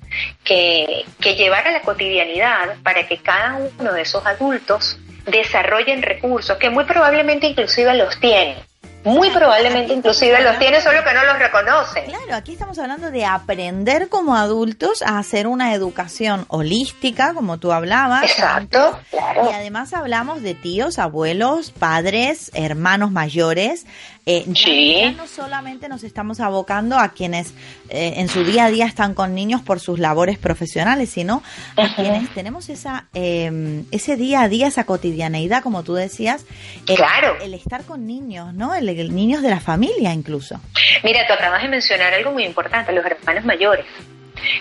que, 0.43 1.05
llevar 1.19 1.67
a 1.67 1.71
la 1.71 1.81
cotidianidad 1.81 2.75
para 2.83 3.07
que 3.07 3.17
cada 3.17 3.59
uno 3.79 3.93
de 3.93 4.01
esos 4.01 4.25
adultos 4.25 4.97
desarrollen 5.25 6.01
recursos 6.01 6.57
que 6.57 6.69
muy 6.69 6.83
probablemente 6.83 7.47
inclusive 7.47 7.93
los 7.95 8.19
tienen 8.19 8.55
muy 9.03 9.29
probablemente 9.31 9.93
inclusive 9.93 10.41
los 10.43 10.59
tiene, 10.59 10.81
solo 10.81 11.03
que 11.03 11.13
no 11.13 11.25
los 11.25 11.39
reconocen. 11.39 12.05
Claro, 12.05 12.35
aquí 12.35 12.53
estamos 12.53 12.77
hablando 12.77 13.09
de 13.09 13.25
aprender 13.25 14.09
como 14.09 14.35
adultos 14.35 15.01
a 15.01 15.17
hacer 15.17 15.47
una 15.47 15.73
educación 15.73 16.45
holística, 16.49 17.33
como 17.33 17.57
tú 17.57 17.71
hablabas. 17.71 18.23
Exacto, 18.23 18.99
claro. 19.09 19.49
Y 19.49 19.53
además 19.53 19.93
hablamos 19.93 20.41
de 20.41 20.53
tíos, 20.53 20.99
abuelos, 20.99 21.71
padres, 21.71 22.51
hermanos 22.53 23.11
mayores, 23.11 23.85
eh, 24.25 24.45
ya, 24.47 25.11
no 25.13 25.25
solamente 25.25 25.89
nos 25.89 26.03
estamos 26.03 26.39
abocando 26.39 26.99
a 26.99 27.09
quienes 27.09 27.55
eh, 27.89 28.13
en 28.17 28.29
su 28.29 28.43
día 28.43 28.65
a 28.65 28.69
día 28.69 28.85
están 28.85 29.15
con 29.15 29.33
niños 29.33 29.61
por 29.61 29.79
sus 29.79 29.97
labores 29.97 30.37
profesionales, 30.37 31.09
sino 31.09 31.41
a 31.75 31.95
quienes 31.95 32.29
tenemos 32.29 32.69
esa 32.69 33.07
em, 33.13 33.85
ese 33.91 34.17
día 34.17 34.41
a 34.41 34.49
día, 34.49 34.67
esa 34.67 34.85
cotidianeidad, 34.85 35.63
como 35.63 35.83
tú 35.83 35.95
decías, 35.95 36.45
el, 36.87 36.97
claro. 36.97 37.37
el 37.41 37.55
estar 37.55 37.83
con 37.83 38.05
niños, 38.05 38.53
¿no? 38.53 38.75
El, 38.75 39.15
niños 39.15 39.41
de 39.41 39.49
la 39.49 39.59
familia 39.59 40.13
incluso. 40.13 40.61
Mira, 41.03 41.25
tú 41.25 41.33
acabas 41.33 41.63
de 41.63 41.69
mencionar 41.69 42.13
algo 42.13 42.31
muy 42.31 42.43
importante, 42.43 42.91
los 42.91 43.03
hermanos 43.03 43.43
mayores. 43.43 43.85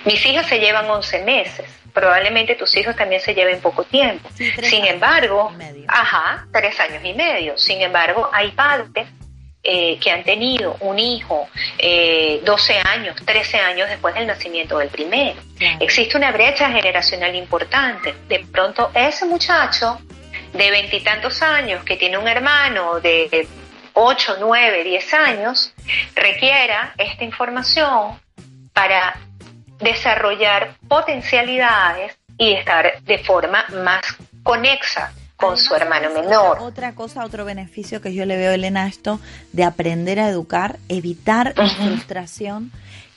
Mis 0.07 0.25
hijos 0.25 0.47
se 0.47 0.59
llevan 0.59 0.89
11 0.89 1.25
meses 1.25 1.67
probablemente 1.93 2.55
tus 2.55 2.77
hijos 2.77 2.95
también 2.95 3.21
se 3.21 3.35
lleven 3.35 3.61
poco 3.61 3.83
tiempo. 3.83 4.29
Sin 4.63 4.87
embargo, 4.87 5.53
ajá, 5.89 6.47
tres 6.53 6.79
años 6.79 7.05
y 7.05 7.15
medio. 7.15 7.59
Sin 7.59 7.81
embargo, 7.81 8.31
hay 8.33 8.53
padres 8.53 9.09
eh, 9.63 9.99
que 9.99 10.11
han 10.11 10.25
tenido 10.25 10.77
un 10.81 10.99
hijo 10.99 11.49
eh, 11.79 12.41
12 12.45 12.79
años, 12.79 13.17
13 13.25 13.59
años 13.59 13.89
después 13.91 14.15
del 14.15 14.27
nacimiento 14.27 14.79
del 14.79 14.89
primero. 14.89 15.41
Existe 15.79 16.17
una 16.17 16.33
brecha 16.33 16.71
generacional 16.71 17.35
importante. 17.35 18.15
De 18.27 18.41
pronto 18.51 18.91
ese 18.95 19.27
muchacho 19.27 20.01
de 20.55 20.71
veintitantos 20.71 21.43
años 21.43 21.85
que 21.85 21.97
tiene 21.97 22.17
un 22.17 22.27
hermano 22.27 23.01
de 23.01 23.47
8, 23.93 24.37
9, 24.41 24.85
10 24.85 25.15
años 25.15 25.75
requiera 26.15 26.95
esta 26.97 27.25
información 27.25 28.19
para 28.73 29.19
desarrollar 29.79 30.75
potencialidades 30.89 32.17
y 32.39 32.53
estar 32.53 33.03
de 33.03 33.19
forma 33.19 33.67
más 33.85 34.17
conexa 34.43 35.13
con 35.41 35.57
su 35.57 35.75
hermano 35.75 36.11
menor. 36.11 36.59
Otra 36.61 36.95
cosa, 36.95 37.25
otro 37.25 37.45
beneficio 37.45 38.01
que 38.01 38.15
yo 38.15 38.25
le 38.27 38.37
veo, 38.37 38.53
Elena, 38.53 38.87
esto 38.87 39.19
de 39.53 39.65
aprender 39.65 40.21
a 40.21 40.29
educar, 40.29 40.79
evitar 40.89 41.55
frustración 41.55 42.71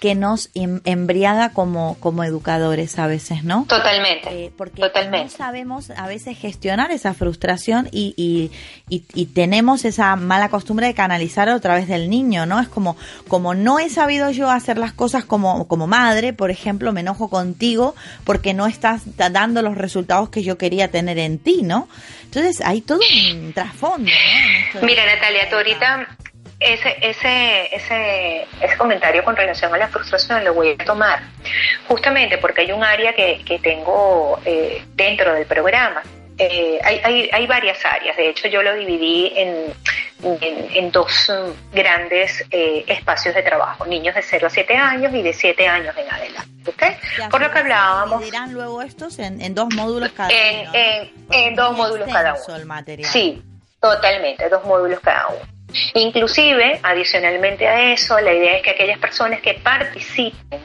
que 0.04 0.16
nos 0.16 0.50
em, 0.54 0.82
embriaga 0.84 1.54
como, 1.54 1.96
como 2.02 2.26
educadores 2.26 3.00
a 3.00 3.08
veces, 3.08 3.46
¿no? 3.46 3.66
Totalmente. 3.70 4.48
Eh, 4.48 4.52
porque 4.58 4.82
no 4.82 5.30
sabemos 5.30 5.92
a 5.92 6.08
veces 6.08 6.38
gestionar 6.38 6.92
esa 6.92 7.14
frustración 7.14 7.88
y, 7.90 8.14
y, 8.18 8.52
y, 8.90 9.26
tenemos 9.28 9.86
esa 9.86 10.18
mala 10.18 10.50
costumbre 10.50 10.88
de 10.88 10.94
canalizar 10.94 11.48
a 11.48 11.58
través 11.62 11.88
del 11.88 12.10
niño, 12.10 12.46
¿no? 12.46 12.60
Es 12.60 12.68
como, 12.68 12.98
como 13.30 13.54
no 13.54 13.80
he 13.80 13.90
sabido 13.90 14.30
yo 14.30 14.50
hacer 14.50 14.78
las 14.78 14.92
cosas 14.92 15.24
como, 15.24 15.70
como 15.70 15.88
madre, 15.88 16.34
por 16.34 16.52
ejemplo, 16.52 16.92
me 16.92 17.00
enojo 17.00 17.30
contigo 17.30 17.96
porque 18.26 18.54
no 18.54 18.68
estás 18.68 19.04
dando 19.16 19.62
los 19.62 19.78
resultados 19.78 20.28
que 20.28 20.44
yo 20.44 20.58
quería 20.58 20.92
tener 20.92 21.18
en 21.18 21.40
ti, 21.40 21.62
¿no? 21.64 21.88
Entonces 22.26 22.60
hay 22.60 22.82
todo 22.82 23.00
un 23.32 23.54
trasfondo, 23.54 24.12
¿no? 24.74 24.82
Mira, 24.82 25.06
Natalia, 25.06 25.50
tú 25.50 25.56
ahorita 25.56 26.10
ese, 26.64 26.98
ese, 27.02 27.76
ese, 27.76 28.48
ese 28.62 28.78
comentario 28.78 29.24
con 29.24 29.36
relación 29.36 29.74
a 29.74 29.78
la 29.78 29.88
frustración 29.88 30.44
lo 30.44 30.54
voy 30.54 30.76
a 30.80 30.84
tomar 30.84 31.22
justamente 31.88 32.38
porque 32.38 32.62
hay 32.62 32.72
un 32.72 32.84
área 32.84 33.14
que, 33.14 33.44
que 33.46 33.60
tengo 33.60 34.40
eh, 34.46 34.84
dentro 34.96 35.34
del 35.34 35.46
programa. 35.46 36.02
Eh, 36.38 36.80
hay, 36.84 37.00
hay, 37.04 37.30
hay, 37.32 37.46
varias 37.46 37.86
áreas, 37.86 38.18
de 38.18 38.30
hecho 38.30 38.48
yo 38.48 38.64
lo 38.64 38.74
dividí 38.74 39.32
en, 39.36 39.72
en, 40.42 40.92
dos 40.92 41.32
grandes 41.72 42.44
eh, 42.50 42.84
espacios 42.88 43.36
de 43.36 43.44
trabajo, 43.44 43.86
niños 43.86 44.16
de 44.16 44.24
0 44.24 44.48
a 44.48 44.50
7 44.50 44.76
años 44.76 45.14
y 45.14 45.22
de 45.22 45.32
7 45.32 45.68
años 45.68 45.96
en 45.96 46.12
adelante. 46.12 46.50
¿okay? 46.68 46.98
Por 47.30 47.40
lo 47.40 47.52
que 47.52 47.60
hablábamos... 47.60 48.24
dirán 48.24 48.52
luego 48.52 48.82
estos 48.82 49.20
en, 49.20 49.42
en 49.42 49.54
dos 49.54 49.72
módulos 49.76 50.12
cada 50.14 50.30
uno? 50.30 50.72
En, 50.74 51.12
en 51.30 51.56
dos 51.56 51.78
módulos 51.78 52.10
cada 52.12 52.34
uno. 52.34 52.56
El 52.56 52.66
material. 52.66 53.12
Sí, 53.12 53.44
totalmente, 53.80 54.50
dos 54.50 54.66
módulos 54.66 55.00
cada 55.02 55.28
uno. 55.28 55.53
Inclusive, 55.96 56.80
adicionalmente 56.84 57.68
a 57.68 57.94
eso, 57.94 58.20
la 58.20 58.34
idea 58.34 58.58
es 58.58 58.64
que 58.64 58.72
aquellas 58.72 59.00
personas 59.00 59.42
que 59.42 59.56
participen 59.56 60.62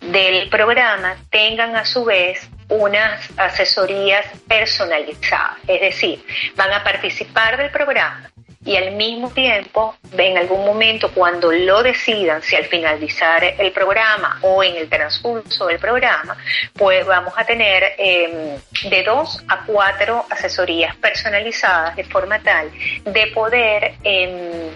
del 0.00 0.48
programa 0.48 1.16
tengan 1.30 1.74
a 1.76 1.84
su 1.84 2.04
vez 2.04 2.48
unas 2.68 3.28
asesorías 3.38 4.26
personalizadas, 4.48 5.56
es 5.66 5.80
decir, 5.80 6.24
van 6.56 6.72
a 6.72 6.82
participar 6.82 7.56
del 7.56 7.70
programa 7.70 8.30
y 8.66 8.76
al 8.76 8.96
mismo 8.96 9.30
tiempo, 9.30 9.96
en 10.18 10.36
algún 10.36 10.66
momento, 10.66 11.12
cuando 11.12 11.52
lo 11.52 11.84
decidan, 11.84 12.42
si 12.42 12.56
al 12.56 12.64
finalizar 12.64 13.44
el 13.44 13.70
programa 13.70 14.40
o 14.42 14.62
en 14.64 14.74
el 14.76 14.88
transcurso 14.88 15.66
del 15.68 15.78
programa, 15.78 16.36
pues 16.74 17.06
vamos 17.06 17.32
a 17.36 17.44
tener 17.44 17.94
em, 17.96 18.58
de 18.90 19.02
dos 19.04 19.40
a 19.48 19.64
cuatro 19.64 20.26
asesorías 20.28 20.96
personalizadas 20.96 21.94
de 21.94 22.04
forma 22.04 22.40
tal 22.40 22.68
de 23.04 23.26
poder 23.28 23.94
em, 24.02 24.68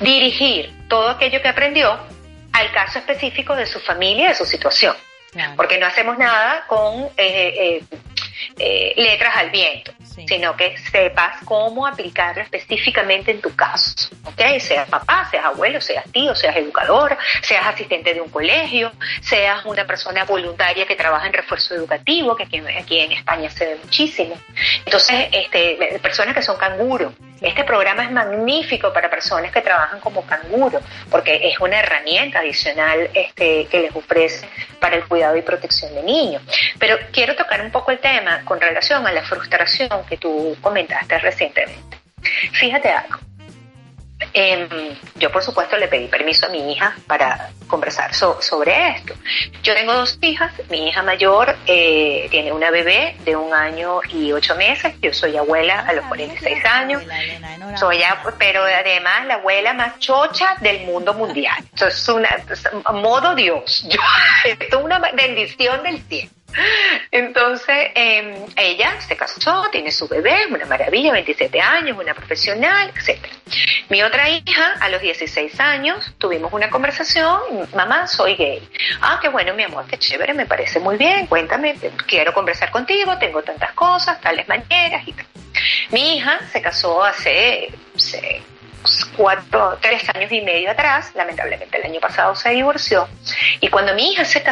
dirigir 0.00 0.72
todo 0.88 1.10
aquello 1.10 1.40
que 1.40 1.48
aprendió 1.48 1.96
al 2.52 2.72
caso 2.72 2.98
específico 2.98 3.54
de 3.54 3.66
su 3.66 3.78
familia, 3.78 4.30
de 4.30 4.34
su 4.34 4.44
situación. 4.44 4.96
Porque 5.56 5.78
no 5.78 5.86
hacemos 5.86 6.16
nada 6.16 6.64
con 6.68 7.08
eh, 7.16 7.82
eh, 8.58 8.92
letras 8.96 9.36
al 9.36 9.50
viento 9.50 9.92
sino 10.26 10.56
que 10.56 10.76
sepas 10.78 11.38
cómo 11.44 11.86
aplicarlo 11.86 12.42
específicamente 12.42 13.32
en 13.32 13.40
tu 13.40 13.54
caso. 13.54 14.08
¿ok? 14.24 14.58
Seas 14.60 14.88
papá, 14.88 15.28
seas 15.30 15.44
abuelo, 15.44 15.80
seas 15.80 16.04
tío, 16.12 16.34
seas 16.34 16.56
educador, 16.56 17.16
seas 17.42 17.66
asistente 17.66 18.14
de 18.14 18.20
un 18.20 18.30
colegio, 18.30 18.92
seas 19.20 19.64
una 19.64 19.86
persona 19.86 20.24
voluntaria 20.24 20.86
que 20.86 20.96
trabaja 20.96 21.26
en 21.26 21.32
refuerzo 21.32 21.74
educativo, 21.74 22.36
que 22.36 22.44
aquí, 22.44 22.62
aquí 22.78 23.00
en 23.00 23.12
España 23.12 23.50
se 23.50 23.66
ve 23.66 23.76
muchísimo. 23.82 24.38
Entonces, 24.84 25.28
este, 25.32 25.98
personas 26.00 26.34
que 26.34 26.42
son 26.42 26.56
canguros. 26.56 27.12
Este 27.44 27.62
programa 27.62 28.04
es 28.04 28.10
magnífico 28.10 28.90
para 28.90 29.10
personas 29.10 29.52
que 29.52 29.60
trabajan 29.60 30.00
como 30.00 30.24
canguro, 30.24 30.80
porque 31.10 31.40
es 31.42 31.60
una 31.60 31.78
herramienta 31.78 32.38
adicional 32.38 33.10
este, 33.12 33.66
que 33.66 33.80
les 33.80 33.94
ofrece 33.94 34.48
para 34.80 34.96
el 34.96 35.04
cuidado 35.04 35.36
y 35.36 35.42
protección 35.42 35.94
de 35.94 36.02
niños. 36.02 36.42
Pero 36.78 36.96
quiero 37.12 37.36
tocar 37.36 37.60
un 37.60 37.70
poco 37.70 37.90
el 37.90 37.98
tema 37.98 38.42
con 38.46 38.58
relación 38.58 39.06
a 39.06 39.12
la 39.12 39.22
frustración 39.22 40.06
que 40.08 40.16
tú 40.16 40.56
comentaste 40.62 41.18
recientemente. 41.18 41.98
Fíjate 42.52 42.88
algo. 42.88 43.18
Em, 44.36 44.68
yo, 45.14 45.30
por 45.30 45.44
supuesto, 45.44 45.76
le 45.76 45.86
pedí 45.86 46.08
permiso 46.08 46.46
a 46.46 46.48
mi 46.48 46.72
hija 46.72 46.96
para 47.06 47.50
conversar 47.68 48.12
sobre 48.14 48.88
esto. 48.96 49.14
Yo 49.62 49.74
tengo 49.74 49.92
dos 49.94 50.18
hijas. 50.22 50.52
Mi 50.70 50.88
hija 50.88 51.04
mayor 51.04 51.56
eh, 51.68 52.26
tiene 52.32 52.50
una 52.50 52.72
bebé 52.72 53.16
de 53.24 53.36
un 53.36 53.54
año 53.54 54.00
y 54.12 54.32
ocho 54.32 54.56
meses. 54.56 54.92
Yo 55.00 55.14
soy 55.14 55.36
abuela 55.36 55.84
a 55.86 55.92
los 55.92 56.04
46 56.06 56.64
años. 56.64 57.04
Soy, 57.78 58.00
pero 58.36 58.64
además 58.64 59.24
la 59.26 59.34
abuela 59.34 59.72
más 59.72 60.00
chocha 60.00 60.56
del 60.60 60.84
mundo 60.84 61.14
mundial. 61.14 61.62
Eso 61.72 61.86
es 61.86 62.08
una 62.08 62.28
modo 62.92 63.36
Dios. 63.36 63.86
esto 64.44 64.78
es 64.78 64.84
una 64.84 64.98
bendición 64.98 65.80
del 65.84 66.02
cielo. 66.08 66.30
Entonces, 67.10 67.90
em, 67.94 68.34
ella 68.56 69.00
se 69.00 69.16
casó, 69.16 69.68
tiene 69.70 69.90
su 69.90 70.08
bebé, 70.08 70.46
una 70.50 70.66
maravilla, 70.66 71.12
27 71.12 71.60
años, 71.60 71.98
una 71.98 72.14
profesional, 72.14 72.92
etc. 72.94 73.26
Mi 73.88 74.02
otra 74.02 74.28
hija, 74.28 74.74
a 74.80 74.88
los 74.88 75.00
16 75.00 75.58
años, 75.60 76.14
tuvimos 76.18 76.52
una 76.52 76.70
conversación, 76.70 77.40
mamá, 77.74 78.06
soy 78.06 78.34
gay. 78.36 78.68
Ah, 79.00 79.18
qué 79.20 79.28
bueno, 79.28 79.54
mi 79.54 79.64
amor, 79.64 79.86
qué 79.86 79.98
chévere, 79.98 80.34
me 80.34 80.46
parece 80.46 80.80
muy 80.80 80.96
bien, 80.96 81.26
cuéntame, 81.26 81.76
quiero 82.06 82.32
conversar 82.32 82.70
contigo, 82.70 83.18
tengo 83.18 83.42
tantas 83.42 83.72
cosas, 83.72 84.20
tales 84.20 84.48
maneras 84.48 85.02
y 85.06 85.12
tal. 85.12 85.26
Mi 85.90 86.16
hija 86.16 86.40
se 86.52 86.60
casó 86.60 87.04
hace, 87.04 87.68
hace 87.94 88.42
cuatro, 89.16 89.78
tres 89.80 90.02
años 90.14 90.30
y 90.32 90.40
medio 90.40 90.70
atrás, 90.70 91.12
lamentablemente 91.14 91.78
el 91.78 91.90
año 91.90 92.00
pasado 92.00 92.34
se 92.34 92.50
divorció, 92.50 93.08
y 93.60 93.68
cuando 93.68 93.94
mi 93.94 94.12
hija 94.12 94.24
se, 94.24 94.42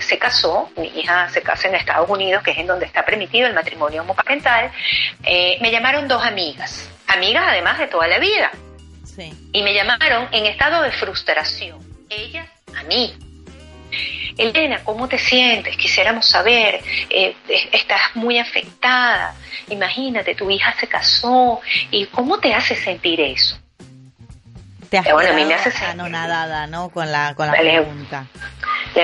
se, 0.00 0.18
casó, 0.18 0.70
mi 0.76 0.88
hija 0.88 1.28
se 1.30 1.42
casa 1.42 1.68
en 1.68 1.74
Estados 1.74 2.08
Unidos, 2.08 2.42
que 2.42 2.52
es 2.52 2.58
en 2.58 2.66
donde 2.66 2.86
está 2.86 3.04
permitido 3.04 3.46
el 3.46 3.54
matrimonio 3.54 4.02
homoparental, 4.02 4.70
eh, 5.22 5.58
me 5.60 5.70
llamaron 5.70 6.08
dos 6.08 6.24
amigas, 6.24 6.90
amigas 7.06 7.44
además 7.46 7.78
de 7.78 7.86
toda 7.86 8.06
la 8.06 8.18
vida, 8.18 8.50
y 9.52 9.62
me 9.62 9.72
llamaron 9.72 10.28
en 10.32 10.46
estado 10.46 10.82
de 10.82 10.90
frustración, 10.92 11.78
ellas 12.10 12.48
a 12.76 12.82
mí, 12.84 13.14
Elena, 14.36 14.82
¿cómo 14.84 15.08
te 15.08 15.18
sientes? 15.18 15.76
Quisiéramos 15.76 16.28
saber, 16.28 16.80
eh, 17.08 17.36
estás 17.72 18.00
muy 18.14 18.38
afectada, 18.38 19.34
imagínate, 19.68 20.34
tu 20.34 20.50
hija 20.50 20.74
se 20.78 20.88
casó, 20.88 21.60
¿y 21.90 22.06
cómo 22.06 22.38
te 22.38 22.52
hace 22.54 22.74
sentir 22.74 23.20
eso? 23.20 23.58
Te 24.88 24.98
has 24.98 25.12
bueno, 25.12 25.30
a 25.30 25.34
mí 25.34 25.44
me 25.44 25.54
hace 25.54 25.70
sentir... 25.70 25.88
anonadada, 25.88 26.66
¿no? 26.66 26.88
Con 26.90 27.10
la, 27.10 27.34
con 27.34 27.46
la 27.46 27.52
pregunta. 27.52 28.26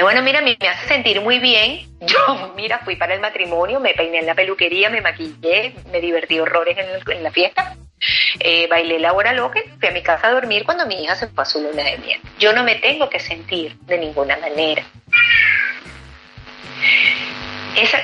bueno, 0.03 0.23
mira, 0.23 0.41
a 0.41 0.43
mí 0.43 0.57
me 0.61 0.69
hace 0.69 0.89
sentir 0.89 1.21
muy 1.21 1.39
bien. 1.39 1.89
Yo, 2.01 2.53
mira, 2.57 2.81
fui 2.81 2.97
para 2.97 3.15
el 3.15 3.21
matrimonio, 3.21 3.81
me 3.81 3.95
peiné 3.95 4.19
en 4.19 4.27
la 4.27 4.35
peluquería, 4.35 4.91
me 4.91 5.01
maquillé, 5.01 5.75
me 5.93 6.01
divertí 6.01 6.39
horrores 6.39 6.77
en, 7.09 7.23
la 7.23 7.31
fiesta. 7.31 7.77
Eh, 8.39 8.67
bailé 8.69 8.99
la 8.99 9.13
hora 9.13 9.33
loca, 9.33 9.61
fui 9.79 9.89
a 9.89 9.93
mi 9.93 10.03
casa 10.03 10.29
a 10.29 10.33
dormir 10.33 10.65
cuando 10.65 10.87
mi 10.87 11.05
hija 11.05 11.15
se 11.15 11.29
fue 11.29 11.43
a 11.43 11.47
su 11.47 11.61
luna 11.61 11.83
de 11.85 11.99
miel. 11.99 12.21
Yo 12.39 12.53
no 12.53 12.65
me 12.65 12.77
tengo 12.77 13.09
que 13.11 13.21
sentir 13.21 13.77
de 13.81 13.99
ninguna 13.99 14.37
manera 14.39 14.85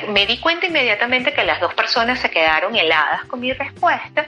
me 0.09 0.27
di 0.27 0.39
cuenta 0.39 0.67
inmediatamente 0.67 1.33
que 1.33 1.45
las 1.45 1.61
dos 1.61 1.75
personas 1.75 2.21
se 2.21 2.31
quedaron 2.31 2.75
heladas 2.77 3.25
con 3.25 3.41
mi 3.41 3.53
respuesta. 3.53 4.27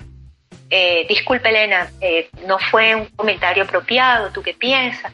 Eh, 0.70 1.06
disculpe 1.08 1.48
Elena, 1.48 1.90
eh, 2.00 2.28
no 2.46 2.58
fue 2.58 2.94
un 2.94 3.06
comentario 3.06 3.62
apropiado, 3.62 4.30
¿tú 4.30 4.42
qué 4.42 4.52
piensas? 4.52 5.10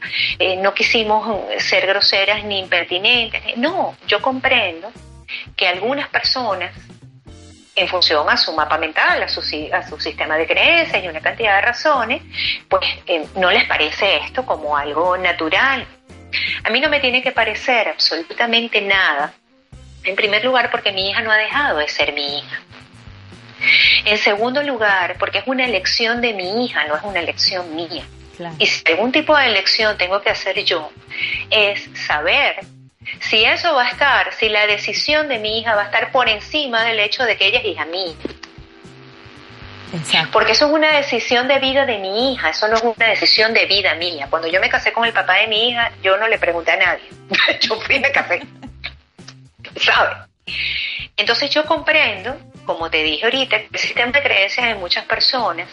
No 0.57 0.73
quisimos 0.73 1.39
ser 1.59 1.87
groseras 1.87 2.43
ni 2.43 2.59
impertinentes. 2.59 3.41
No, 3.57 3.95
yo 4.07 4.21
comprendo 4.21 4.91
que 5.55 5.67
algunas 5.67 6.09
personas, 6.09 6.75
en 7.75 7.87
función 7.87 8.29
a 8.29 8.37
su 8.37 8.53
mapa 8.53 8.77
mental, 8.77 9.21
a 9.23 9.27
su, 9.27 9.41
a 9.71 9.87
su 9.87 9.99
sistema 9.99 10.37
de 10.37 10.47
creencias 10.47 11.03
y 11.03 11.07
una 11.07 11.19
cantidad 11.19 11.55
de 11.55 11.61
razones, 11.61 12.21
pues 12.69 12.83
no 13.35 13.51
les 13.51 13.65
parece 13.65 14.17
esto 14.17 14.45
como 14.45 14.77
algo 14.77 15.17
natural. 15.17 15.85
A 16.63 16.69
mí 16.69 16.79
no 16.79 16.89
me 16.89 16.99
tiene 16.99 17.21
que 17.21 17.31
parecer 17.31 17.89
absolutamente 17.89 18.81
nada 18.81 19.33
en 20.03 20.15
primer 20.15 20.43
lugar, 20.45 20.69
porque 20.71 20.91
mi 20.91 21.09
hija 21.09 21.21
no 21.21 21.31
ha 21.31 21.37
dejado 21.37 21.79
de 21.79 21.87
ser 21.87 22.13
mi 22.13 22.39
hija. 22.39 22.61
En 24.05 24.17
segundo 24.17 24.61
lugar, 24.61 25.15
porque 25.19 25.39
es 25.39 25.47
una 25.47 25.65
elección 25.65 26.21
de 26.21 26.33
mi 26.33 26.65
hija, 26.65 26.85
no 26.85 26.95
es 26.95 27.03
una 27.03 27.19
elección 27.19 27.75
mía. 27.75 28.03
Y 28.59 28.67
si 28.67 28.83
algún 28.91 29.11
tipo 29.11 29.35
de 29.35 29.47
elección 29.47 29.97
tengo 29.97 30.21
que 30.21 30.29
hacer 30.29 30.63
yo, 30.63 30.91
es 31.49 31.89
saber 32.05 32.57
si 33.19 33.43
eso 33.43 33.73
va 33.73 33.83
a 33.83 33.89
estar, 33.89 34.33
si 34.33 34.49
la 34.49 34.67
decisión 34.67 35.27
de 35.27 35.39
mi 35.39 35.59
hija 35.59 35.75
va 35.75 35.83
a 35.83 35.85
estar 35.85 36.11
por 36.11 36.29
encima 36.29 36.83
del 36.83 36.99
hecho 36.99 37.23
de 37.23 37.37
que 37.37 37.47
ella 37.47 37.59
es 37.59 37.65
hija 37.65 37.85
mía. 37.85 38.13
Porque 40.31 40.51
eso 40.51 40.65
es 40.65 40.71
una 40.73 40.91
decisión 40.91 41.47
de 41.47 41.59
vida 41.59 41.85
de 41.85 41.99
mi 41.99 42.33
hija, 42.33 42.49
eso 42.49 42.67
no 42.67 42.75
es 42.75 42.83
una 42.83 43.07
decisión 43.07 43.53
de 43.53 43.65
vida 43.65 43.95
mía. 43.95 44.27
Cuando 44.29 44.47
yo 44.49 44.59
me 44.59 44.69
casé 44.69 44.91
con 44.91 45.05
el 45.05 45.13
papá 45.13 45.35
de 45.35 45.47
mi 45.47 45.69
hija, 45.69 45.91
yo 46.03 46.17
no 46.17 46.27
le 46.27 46.37
pregunté 46.37 46.71
a 46.71 46.77
nadie. 46.77 47.09
yo 47.61 47.79
fui 47.79 47.95
y 47.95 47.99
me 47.99 48.11
casé. 48.11 48.41
¿sabes? 49.79 50.17
Entonces 51.17 51.49
yo 51.49 51.65
comprendo, 51.65 52.37
como 52.65 52.89
te 52.89 53.03
dije 53.03 53.25
ahorita, 53.25 53.55
el 53.55 53.79
sistema 53.79 54.11
de 54.11 54.21
creencias 54.21 54.67
de 54.67 54.75
muchas 54.75 55.05
personas 55.05 55.67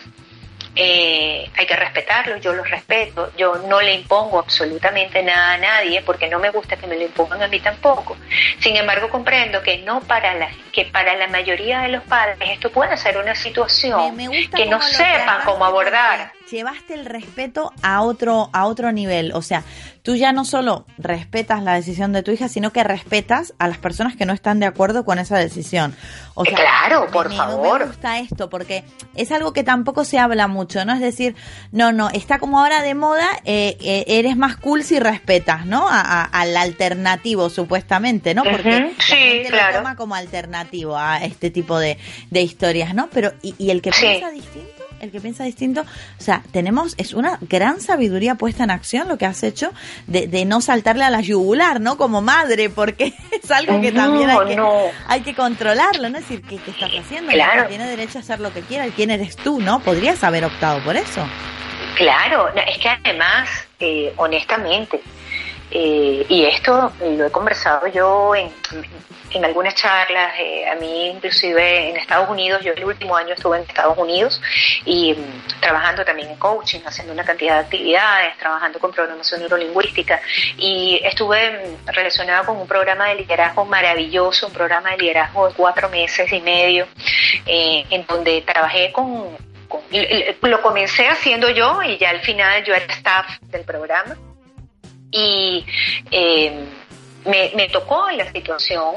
eh, 0.75 1.51
hay 1.55 1.67
que 1.67 1.77
respetarlo, 1.77 2.37
yo 2.39 2.55
lo 2.55 2.65
respeto, 2.65 3.33
yo 3.37 3.57
no 3.69 3.81
le 3.81 3.95
impongo 3.95 4.39
absolutamente 4.39 5.23
nada 5.23 5.55
a 5.55 5.59
nadie 5.59 6.01
porque 6.03 6.29
no 6.29 6.39
me 6.39 6.51
gusta 6.51 6.77
que 6.77 6.87
me 6.87 6.97
lo 6.97 7.03
impongan 7.03 7.43
a 7.43 7.49
mí 7.49 7.61
tampoco. 7.61 8.17
Sin 8.59 8.77
embargo, 8.77 9.11
comprendo 9.11 9.63
que 9.63 9.79
no 9.79 10.01
para 10.01 10.35
la, 10.35 10.51
que 10.73 10.87
para 10.87 11.15
la 11.15 11.29
mayoría 11.29 11.81
de 11.81 11.89
los 11.89 12.03
padres 12.05 12.39
esto 12.51 12.71
puede 12.71 12.97
ser 12.97 13.19
una 13.19 13.35
situación 13.35 14.17
que 14.55 14.67
no 14.67 14.81
sepan 14.81 15.45
cómo 15.45 15.65
abordar. 15.65 16.33
Llevaste 16.53 16.93
el 16.93 17.07
respeto 17.07 17.73
a 17.83 18.03
otro, 18.03 18.51
a 18.53 18.67
otro 18.67 18.93
nivel, 18.93 19.33
o 19.33 19.41
sea, 19.41 19.65
tú 20.03 20.17
ya 20.17 20.33
no 20.33 20.45
solo 20.45 20.85
respetas 20.99 21.63
la 21.63 21.73
decisión 21.73 22.13
de 22.13 22.23
tu 22.23 22.31
hija, 22.31 22.51
sino 22.51 22.75
que 22.75 22.85
respetas 22.85 23.55
a 23.59 23.69
las 23.69 23.79
personas 23.79 24.17
que 24.17 24.27
no 24.27 24.35
están 24.35 24.61
de 24.61 24.67
acuerdo 24.67 25.03
con 25.07 25.19
esa 25.19 25.39
decisión. 25.39 25.97
O 26.35 26.45
sea, 26.45 26.55
claro, 26.55 27.07
por 27.11 27.33
favor. 27.33 27.81
Me 27.81 27.87
gusta 27.87 28.19
esto 28.19 28.51
porque 28.51 28.85
es 29.15 29.33
algo 29.33 29.55
que 29.55 29.65
tampoco 29.65 30.05
se 30.05 30.19
habla 30.19 30.47
mucho, 30.47 30.85
¿no? 30.85 30.93
Es 30.93 31.01
decir, 31.01 31.35
no, 31.71 31.91
no, 31.91 32.11
está 32.11 32.39
como 32.39 32.61
ahora 32.61 32.83
de 32.83 32.95
moda, 32.95 33.29
eh, 33.47 33.79
eh, 33.81 34.05
eres 34.07 34.37
más 34.37 34.59
cool 34.59 34.85
si 34.85 35.01
respetas, 35.01 35.65
¿no? 35.65 35.89
al 35.89 36.55
alternativo, 36.55 37.49
supuestamente, 37.49 38.35
¿no? 38.35 38.43
Porque 38.45 38.93
sí, 38.99 39.45
lo 39.49 39.79
toma 39.79 39.97
como 39.97 40.15
alternativo 40.17 40.99
a 40.99 41.25
este 41.25 41.51
tipo 41.51 41.79
de, 41.79 41.97
de 42.31 42.43
historias, 42.43 42.95
¿no? 42.95 43.09
Pero, 43.11 43.33
¿y, 43.41 43.71
el 43.71 43.81
que 43.81 43.91
piensa 43.91 44.31
distinto? 44.31 44.82
El 45.03 45.11
que 45.11 45.21
piensa 45.21 45.43
distinto, 45.43 45.81
o 45.83 46.23
sea, 46.23 46.43
tenemos, 46.53 46.95
es 46.97 47.13
una 47.13 47.37
gran 47.41 47.81
sabiduría 47.81 48.37
puesta 48.37 48.63
en 48.63 48.71
acción 48.71 49.09
lo 49.09 49.19
que 49.19 49.27
has 49.27 49.43
hecho 49.43 49.73
de, 50.07 50.29
de 50.29 50.45
no 50.45 50.61
saltarle 50.61 51.03
a 51.03 51.11
la 51.11 51.21
yugular, 51.21 51.81
¿no? 51.81 51.97
Como 51.97 52.23
madre, 52.23 52.71
porque 52.71 53.13
es 53.43 53.51
algo 53.51 53.81
que 53.81 53.91
también 53.91 54.31
hay 54.31 54.47
que, 54.47 54.63
hay 55.09 55.21
que 55.23 55.35
controlarlo, 55.35 56.09
¿no? 56.09 56.19
Es 56.19 56.29
decir, 56.29 56.43
¿qué, 56.43 56.55
estás 56.71 56.93
haciendo? 56.97 57.33
Claro. 57.33 57.67
Tiene 57.67 57.87
derecho 57.89 58.19
a 58.19 58.21
hacer 58.21 58.39
lo 58.39 58.53
que 58.53 58.61
quiera, 58.61 58.87
¿quién 58.95 59.11
eres 59.11 59.35
tú, 59.35 59.61
no? 59.61 59.81
Podrías 59.81 60.23
haber 60.23 60.45
optado 60.45 60.81
por 60.85 60.97
eso. 60.97 61.27
Claro, 61.97 62.49
es 62.55 62.79
que 62.79 62.89
además, 62.89 63.49
eh, 63.81 64.13
honestamente, 64.17 65.01
Eh, 65.75 66.27
y 66.29 66.45
esto 66.45 66.93
lo 67.01 67.27
he 67.27 67.31
conversado 67.31 67.87
yo 67.87 68.35
en, 68.35 68.51
en 69.35 69.45
algunas 69.45 69.75
charlas, 69.75 70.35
eh, 70.39 70.69
a 70.69 70.75
mí 70.77 71.09
inclusive 71.09 71.91
en 71.91 71.97
Estados 71.97 72.29
Unidos, 72.29 72.63
yo 72.65 72.73
el 72.73 72.85
último 72.85 73.17
año 73.17 73.35
estuve 73.35 73.59
en 73.59 73.65
Estados 73.65 73.97
Unidos 73.97 74.41
y 74.85 75.15
mm, 75.15 75.61
trabajando 75.61 76.05
también 76.05 76.31
en 76.31 76.37
coaching, 76.37 76.81
haciendo 76.85 77.13
una 77.13 77.25
cantidad 77.25 77.55
de 77.55 77.61
actividades, 77.61 78.37
trabajando 78.39 78.79
con 78.79 78.93
programación 78.93 79.41
neurolingüística 79.41 80.21
y 80.59 81.01
estuve 81.03 81.51
mm, 81.51 81.89
relacionada 81.89 82.45
con 82.45 82.57
un 82.59 82.67
programa 82.67 83.09
de 83.09 83.17
liderazgo 83.17 83.65
maravilloso, 83.65 84.47
un 84.47 84.53
programa 84.53 84.91
de 84.91 84.99
liderazgo 84.99 85.49
de 85.49 85.55
cuatro 85.55 85.89
meses 85.89 86.33
y 86.33 86.41
medio, 86.41 86.87
eh, 87.47 87.85
en 87.91 88.07
donde 88.07 88.43
trabajé 88.43 88.93
con, 88.93 89.37
lo 90.43 90.63
comencé 90.63 91.09
haciendo 91.09 91.49
yo 91.51 91.83
y 91.83 91.99
ya 91.99 92.11
al 92.11 92.21
final 92.21 92.65
yo 92.65 92.75
era 92.75 92.93
staff 92.93 93.41
del 93.43 93.65
programa 93.65 94.17
y 95.11 95.65
eh, 96.11 96.65
me, 97.25 97.69
tocó 97.69 98.11
la 98.11 98.31
situación 98.33 98.95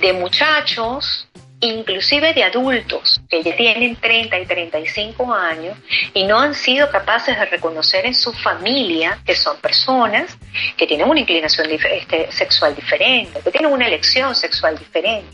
de 0.00 0.12
muchachos, 0.12 1.28
inclusive 1.60 2.34
de 2.34 2.44
adultos, 2.44 3.20
que 3.28 3.42
ya 3.42 3.56
tienen 3.56 3.96
30 3.96 4.38
y 4.38 4.46
35 4.46 5.32
años 5.34 5.78
y 6.12 6.24
no 6.24 6.38
han 6.38 6.54
sido 6.54 6.90
capaces 6.90 7.38
de 7.38 7.46
reconocer 7.46 8.06
en 8.06 8.14
su 8.14 8.32
familia 8.32 9.18
que 9.24 9.34
son 9.34 9.56
personas 9.58 10.36
que 10.76 10.86
tienen 10.86 11.08
una 11.08 11.20
inclinación 11.20 11.70
este, 11.70 12.30
sexual 12.30 12.74
diferente, 12.74 13.40
que 13.40 13.50
tienen 13.50 13.72
una 13.72 13.86
elección 13.86 14.34
sexual 14.34 14.78
diferente. 14.78 15.28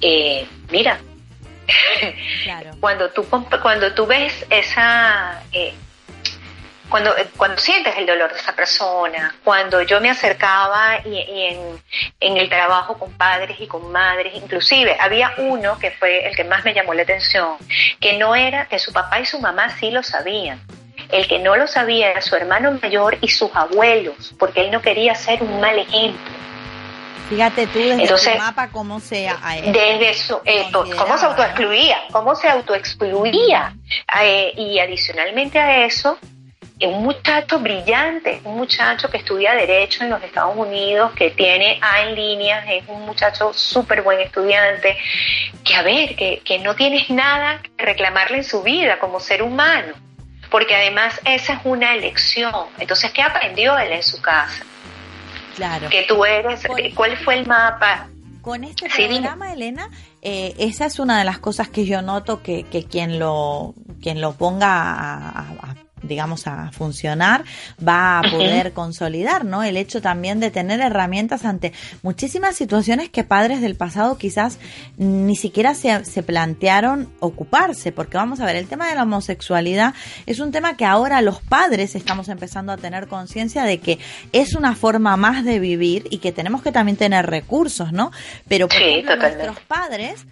Eh, 0.00 0.46
mira, 0.70 1.00
cuando, 2.80 3.10
tú, 3.10 3.26
cuando 3.62 3.92
tú 3.94 4.06
ves 4.06 4.46
esa... 4.50 5.42
Eh, 5.52 5.74
cuando, 6.96 7.14
cuando 7.36 7.60
sientes 7.60 7.94
el 7.98 8.06
dolor 8.06 8.32
de 8.32 8.38
esa 8.38 8.54
persona, 8.54 9.34
cuando 9.44 9.82
yo 9.82 10.00
me 10.00 10.08
acercaba 10.08 10.98
y, 11.04 11.18
en, 11.18 11.78
en, 12.20 12.36
el 12.38 12.48
trabajo 12.48 12.96
con 12.96 13.12
padres 13.12 13.60
y 13.60 13.66
con 13.66 13.92
madres, 13.92 14.32
inclusive 14.34 14.96
había 14.98 15.34
uno 15.36 15.78
que 15.78 15.90
fue 15.90 16.26
el 16.26 16.34
que 16.34 16.44
más 16.44 16.64
me 16.64 16.72
llamó 16.72 16.94
la 16.94 17.02
atención, 17.02 17.58
que 18.00 18.16
no 18.16 18.34
era, 18.34 18.64
que 18.68 18.78
su 18.78 18.94
papá 18.94 19.20
y 19.20 19.26
su 19.26 19.38
mamá 19.38 19.76
sí 19.78 19.90
lo 19.90 20.02
sabían. 20.02 20.58
El 21.10 21.28
que 21.28 21.38
no 21.38 21.54
lo 21.56 21.66
sabía 21.66 22.12
era 22.12 22.22
su 22.22 22.34
hermano 22.34 22.72
mayor 22.80 23.18
y 23.20 23.28
sus 23.28 23.50
abuelos, 23.54 24.34
porque 24.38 24.62
él 24.62 24.70
no 24.70 24.80
quería 24.80 25.14
ser 25.14 25.42
un 25.42 25.60
mal 25.60 25.78
ejemplo. 25.78 26.32
Fíjate 27.28 27.66
tú 27.66 27.78
desde 27.78 28.16
su 28.16 28.38
mapa 28.38 28.68
cómo 28.68 29.00
sea 29.00 29.38
a 29.42 29.58
él. 29.58 29.70
Desde 29.70 30.14
su, 30.14 30.40
eh, 30.46 30.64
cómo 30.72 31.18
se 31.18 31.26
autoexcluía, 31.26 31.98
cómo 32.10 32.34
se 32.34 32.48
autoexcluía. 32.48 33.74
Eh, 34.22 34.54
y 34.56 34.78
adicionalmente 34.78 35.58
a 35.58 35.84
eso, 35.84 36.18
un 36.82 37.02
muchacho 37.02 37.58
brillante, 37.58 38.40
un 38.44 38.58
muchacho 38.58 39.08
que 39.08 39.16
estudia 39.18 39.54
Derecho 39.54 40.04
en 40.04 40.10
los 40.10 40.22
Estados 40.22 40.54
Unidos, 40.56 41.12
que 41.12 41.30
tiene 41.30 41.78
A 41.80 42.02
en 42.02 42.14
línea, 42.14 42.64
es 42.70 42.84
un 42.88 43.06
muchacho 43.06 43.52
súper 43.54 44.02
buen 44.02 44.20
estudiante, 44.20 44.98
que 45.64 45.74
a 45.74 45.82
ver, 45.82 46.14
que, 46.16 46.42
que 46.44 46.58
no 46.58 46.74
tienes 46.74 47.08
nada 47.08 47.62
que 47.62 47.84
reclamarle 47.84 48.38
en 48.38 48.44
su 48.44 48.62
vida 48.62 48.98
como 48.98 49.20
ser 49.20 49.42
humano, 49.42 49.94
porque 50.50 50.74
además 50.74 51.18
esa 51.24 51.54
es 51.54 51.60
una 51.64 51.94
elección. 51.94 52.52
Entonces, 52.78 53.10
¿qué 53.12 53.22
aprendió 53.22 53.78
él 53.78 53.92
en 53.92 54.02
su 54.02 54.20
casa? 54.20 54.64
Claro. 55.54 55.88
Que 55.88 56.02
tú 56.02 56.26
eres, 56.26 56.62
¿cuál 56.94 57.16
fue 57.16 57.38
el 57.38 57.46
mapa? 57.46 58.08
Con 58.42 58.64
este 58.64 58.88
programa, 58.88 59.52
Elena, 59.52 59.90
eh, 60.20 60.54
esa 60.58 60.84
es 60.86 60.98
una 60.98 61.18
de 61.18 61.24
las 61.24 61.38
cosas 61.38 61.68
que 61.68 61.86
yo 61.86 62.02
noto 62.02 62.42
que, 62.42 62.64
que 62.64 62.84
quien 62.84 63.18
lo 63.18 63.74
quien 64.00 64.20
lo 64.20 64.34
ponga 64.34 64.68
a, 64.68 65.40
a 65.40 65.85
digamos, 66.06 66.46
a 66.46 66.70
funcionar, 66.72 67.44
va 67.86 68.20
a 68.20 68.22
poder 68.30 68.72
consolidar, 68.72 69.44
¿no? 69.44 69.62
El 69.62 69.76
hecho 69.76 70.00
también 70.00 70.40
de 70.40 70.50
tener 70.50 70.80
herramientas 70.80 71.44
ante 71.44 71.72
muchísimas 72.02 72.56
situaciones 72.56 73.08
que 73.08 73.24
padres 73.24 73.60
del 73.60 73.74
pasado 73.74 74.18
quizás 74.18 74.58
ni 74.96 75.36
siquiera 75.36 75.74
se, 75.74 76.04
se 76.04 76.22
plantearon 76.22 77.08
ocuparse, 77.20 77.92
porque 77.92 78.16
vamos 78.16 78.40
a 78.40 78.46
ver, 78.46 78.56
el 78.56 78.66
tema 78.66 78.88
de 78.88 78.94
la 78.94 79.02
homosexualidad 79.02 79.94
es 80.26 80.40
un 80.40 80.52
tema 80.52 80.76
que 80.76 80.84
ahora 80.84 81.20
los 81.22 81.40
padres 81.40 81.94
estamos 81.94 82.28
empezando 82.28 82.72
a 82.72 82.76
tener 82.76 83.06
conciencia 83.06 83.64
de 83.64 83.78
que 83.78 83.98
es 84.32 84.54
una 84.54 84.74
forma 84.74 85.16
más 85.16 85.44
de 85.44 85.58
vivir 85.58 86.06
y 86.10 86.18
que 86.18 86.32
tenemos 86.32 86.62
que 86.62 86.72
también 86.72 86.96
tener 86.96 87.26
recursos, 87.26 87.92
¿no? 87.92 88.10
Pero 88.48 88.68
por 88.68 88.80
ejemplo, 88.80 89.16
nuestros 89.16 89.60
padres 89.60 90.26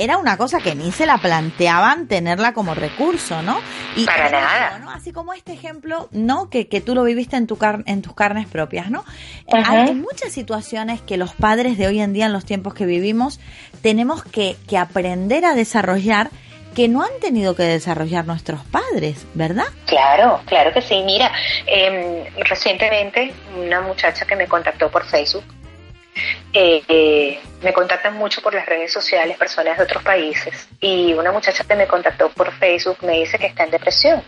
era 0.00 0.16
una 0.16 0.38
cosa 0.38 0.60
que 0.60 0.74
ni 0.74 0.92
se 0.92 1.04
la 1.04 1.18
planteaban 1.18 2.08
tenerla 2.08 2.54
como 2.54 2.74
recurso, 2.74 3.42
¿no? 3.42 3.60
Y 3.96 4.06
Para 4.06 4.30
nada. 4.30 4.82
Así 4.94 5.12
como 5.12 5.34
este 5.34 5.52
ejemplo, 5.52 6.08
¿no? 6.10 6.48
Que, 6.48 6.68
que 6.68 6.80
tú 6.80 6.94
lo 6.94 7.04
viviste 7.04 7.36
en, 7.36 7.46
tu 7.46 7.56
car 7.56 7.82
en 7.86 8.00
tus 8.00 8.14
carnes 8.14 8.46
propias, 8.46 8.90
¿no? 8.90 9.04
Hay 9.52 9.94
muchas 9.94 10.32
situaciones 10.32 11.02
que 11.02 11.18
los 11.18 11.34
padres 11.34 11.76
de 11.76 11.86
hoy 11.86 12.00
en 12.00 12.14
día, 12.14 12.26
en 12.26 12.32
los 12.32 12.46
tiempos 12.46 12.72
que 12.72 12.86
vivimos, 12.86 13.40
tenemos 13.82 14.24
que, 14.24 14.56
que 14.66 14.78
aprender 14.78 15.44
a 15.44 15.54
desarrollar 15.54 16.30
que 16.74 16.88
no 16.88 17.02
han 17.02 17.20
tenido 17.20 17.54
que 17.54 17.64
desarrollar 17.64 18.26
nuestros 18.26 18.60
padres, 18.64 19.26
¿verdad? 19.34 19.66
Claro, 19.86 20.40
claro 20.46 20.72
que 20.72 20.80
sí. 20.80 21.02
Mira, 21.04 21.30
em, 21.66 22.24
recientemente 22.44 23.34
una 23.58 23.80
muchacha 23.80 24.24
que 24.24 24.36
me 24.36 24.46
contactó 24.46 24.90
por 24.90 25.04
Facebook 25.04 25.44
eh, 26.52 27.40
me 27.62 27.72
contactan 27.72 28.14
mucho 28.14 28.42
por 28.42 28.54
las 28.54 28.66
redes 28.66 28.92
sociales 28.92 29.36
personas 29.36 29.78
de 29.78 29.84
otros 29.84 30.02
países 30.02 30.68
y 30.80 31.12
una 31.14 31.32
muchacha 31.32 31.64
que 31.64 31.74
me 31.74 31.86
contactó 31.86 32.30
por 32.30 32.52
Facebook 32.52 32.98
me 33.02 33.20
dice 33.20 33.38
que 33.38 33.46
está 33.46 33.64
en 33.64 33.70
depresión. 33.70 34.22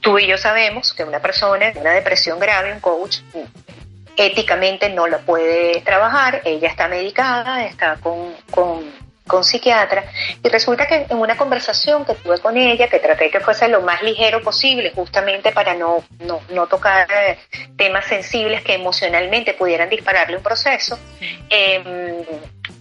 Tú 0.00 0.18
y 0.18 0.26
yo 0.26 0.38
sabemos 0.38 0.92
que 0.92 1.04
una 1.04 1.20
persona 1.20 1.68
en 1.68 1.78
una 1.78 1.92
depresión 1.92 2.38
grave, 2.38 2.72
un 2.72 2.80
coach, 2.80 3.18
éticamente 4.16 4.88
no 4.90 5.06
la 5.06 5.18
puede 5.18 5.80
trabajar, 5.82 6.42
ella 6.44 6.68
está 6.68 6.88
medicada, 6.88 7.64
está 7.64 7.96
con 8.00 8.34
con 9.28 9.44
psiquiatra 9.44 10.04
y 10.42 10.48
resulta 10.48 10.86
que 10.86 11.06
en 11.08 11.18
una 11.18 11.36
conversación 11.36 12.04
que 12.04 12.14
tuve 12.14 12.40
con 12.40 12.56
ella, 12.56 12.88
que 12.88 12.98
traté 12.98 13.30
que 13.30 13.38
fuese 13.38 13.68
lo 13.68 13.82
más 13.82 14.02
ligero 14.02 14.42
posible, 14.42 14.90
justamente 14.94 15.52
para 15.52 15.74
no, 15.74 16.02
no, 16.50 16.66
tocar 16.66 17.06
eh, 17.12 17.38
temas 17.76 18.06
sensibles 18.06 18.62
que 18.62 18.74
emocionalmente 18.74 19.54
pudieran 19.54 19.88
dispararle 19.88 20.36
un 20.36 20.42
proceso, 20.42 20.98
em, 21.48 22.24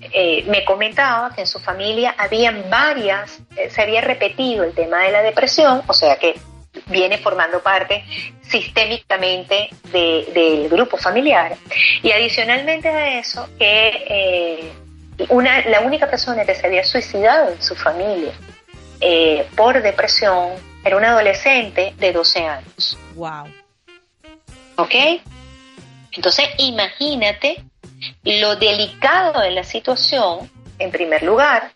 eh, 0.02 0.44
me 0.48 0.64
comentaba 0.66 1.34
que 1.36 1.42
en 1.42 1.48
su 1.48 1.60
familia 1.60 2.16
habían 2.18 2.70
varias, 2.70 3.40
eh, 3.56 3.70
se 3.70 3.82
había 3.82 4.02
repetido 4.02 4.64
el 4.64 4.74
tema 4.74 5.04
de 5.04 5.12
la 5.12 5.22
depresión, 5.22 5.84
o 5.86 5.94
sea 5.94 6.16
que 6.18 6.36
viene 6.88 7.18
formando 7.18 7.62
parte 7.62 8.04
sistémicamente 8.42 9.70
del 9.92 10.70
grupo 10.70 10.96
familiar. 10.96 11.58
Y 12.04 12.12
adicionalmente 12.12 12.88
a 12.88 13.20
eso, 13.20 13.50
que 13.58 14.72
una, 15.30 15.68
la 15.68 15.82
única 15.82 16.10
persona 16.10 16.46
que 16.46 16.56
se 16.56 16.68
había 16.68 16.84
suicidado 16.84 17.52
en 17.52 17.62
su 17.62 17.76
familia 17.76 18.34
eh, 19.02 19.48
por 19.56 19.82
depresión 19.82 20.50
era 20.84 20.98
una 20.98 21.10
adolescente 21.12 21.94
de 21.98 22.12
12 22.14 22.40
años. 22.46 22.98
Wow. 23.16 23.46
¿Ok? 24.78 24.96
Entonces, 26.14 26.46
imagínate 26.58 27.64
lo 28.24 28.56
delicado 28.56 29.42
de 29.42 29.52
la 29.52 29.64
situación, 29.64 30.50
en 30.80 30.92
primer 30.92 31.24
lugar. 31.24 31.72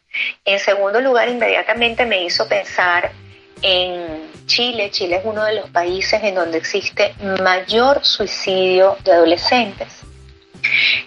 En 0.46 0.60
segundo 0.60 1.02
lugar, 1.02 1.30
inmediatamente 1.30 2.06
me 2.06 2.24
hizo 2.24 2.48
pensar 2.48 3.12
en 3.62 4.30
Chile. 4.46 4.90
Chile 4.92 5.18
es 5.18 5.22
uno 5.26 5.44
de 5.44 5.56
los 5.56 5.70
países 5.70 6.24
en 6.24 6.36
donde 6.36 6.58
existe 6.58 7.14
mayor 7.44 8.04
suicidio 8.04 8.98
de 9.04 9.14
adolescentes. 9.14 10.02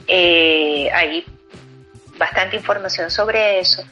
Eh, 0.07 0.91
ahí 0.93 1.25
bastante 2.19 2.57
información 2.57 3.11
sobre 3.11 3.61
eso. 3.61 3.83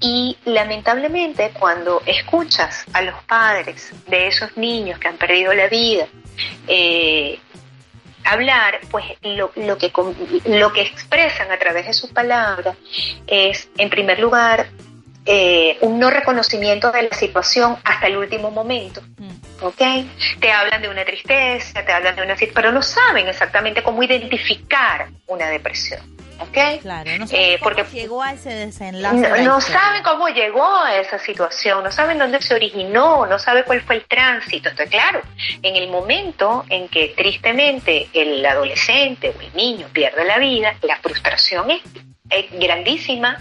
Y 0.00 0.36
lamentablemente 0.44 1.52
cuando 1.58 2.02
escuchas 2.06 2.84
a 2.92 3.02
los 3.02 3.22
padres 3.24 3.92
de 4.06 4.26
esos 4.26 4.56
niños 4.56 4.98
que 4.98 5.08
han 5.08 5.16
perdido 5.16 5.52
la 5.52 5.68
vida, 5.68 6.06
eh, 6.66 7.38
hablar, 8.24 8.80
pues 8.90 9.04
lo, 9.22 9.52
lo, 9.56 9.78
que, 9.78 9.92
lo 10.46 10.72
que 10.72 10.82
expresan 10.82 11.50
a 11.50 11.58
través 11.58 11.86
de 11.86 11.92
sus 11.92 12.10
palabras 12.10 12.76
es, 13.26 13.68
en 13.76 13.90
primer 13.90 14.18
lugar, 14.18 14.68
eh, 15.26 15.76
un 15.82 15.98
no 15.98 16.10
reconocimiento 16.10 16.90
de 16.90 17.02
la 17.02 17.16
situación 17.16 17.76
hasta 17.84 18.06
el 18.06 18.16
último 18.16 18.50
momento. 18.50 19.02
Mm. 19.18 19.64
¿Ok? 19.64 19.82
Te 20.40 20.50
hablan 20.50 20.80
de 20.80 20.88
una 20.88 21.04
tristeza, 21.04 21.84
te 21.84 21.92
hablan 21.92 22.16
de 22.16 22.22
una... 22.22 22.34
pero 22.54 22.72
no 22.72 22.80
saben 22.80 23.28
exactamente 23.28 23.82
cómo 23.82 24.02
identificar 24.02 25.08
una 25.26 25.48
depresión. 25.48 26.00
¿Ok? 26.40 26.80
Claro, 26.82 27.10
no 27.18 27.26
saben 27.26 27.44
eh, 27.44 27.58
cómo 27.58 27.74
porque 27.74 27.92
llegó 27.92 28.22
a 28.22 28.32
ese 28.32 28.50
desenlace. 28.50 29.16
No, 29.16 29.36
no 29.36 29.60
saben 29.60 30.02
cómo 30.02 30.28
llegó 30.28 30.76
a 30.76 30.96
esa 30.96 31.18
situación, 31.18 31.84
no 31.84 31.92
saben 31.92 32.18
dónde 32.18 32.40
se 32.40 32.54
originó, 32.54 33.26
no 33.26 33.38
saben 33.38 33.64
cuál 33.66 33.82
fue 33.82 33.96
el 33.96 34.04
tránsito. 34.04 34.70
Entonces, 34.70 34.90
claro, 34.90 35.20
en 35.62 35.76
el 35.76 35.88
momento 35.88 36.64
en 36.68 36.88
que 36.88 37.14
tristemente 37.16 38.08
el 38.12 38.44
adolescente 38.44 39.34
o 39.36 39.40
el 39.40 39.54
niño 39.54 39.88
pierde 39.92 40.24
la 40.24 40.38
vida, 40.38 40.74
la 40.82 40.96
frustración 40.98 41.70
es, 41.70 41.82
grandísima 42.52 43.36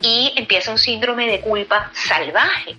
y 0.00 0.32
empieza 0.36 0.70
un 0.70 0.78
síndrome 0.78 1.26
de 1.26 1.40
culpa 1.40 1.90
salvaje. 1.92 2.76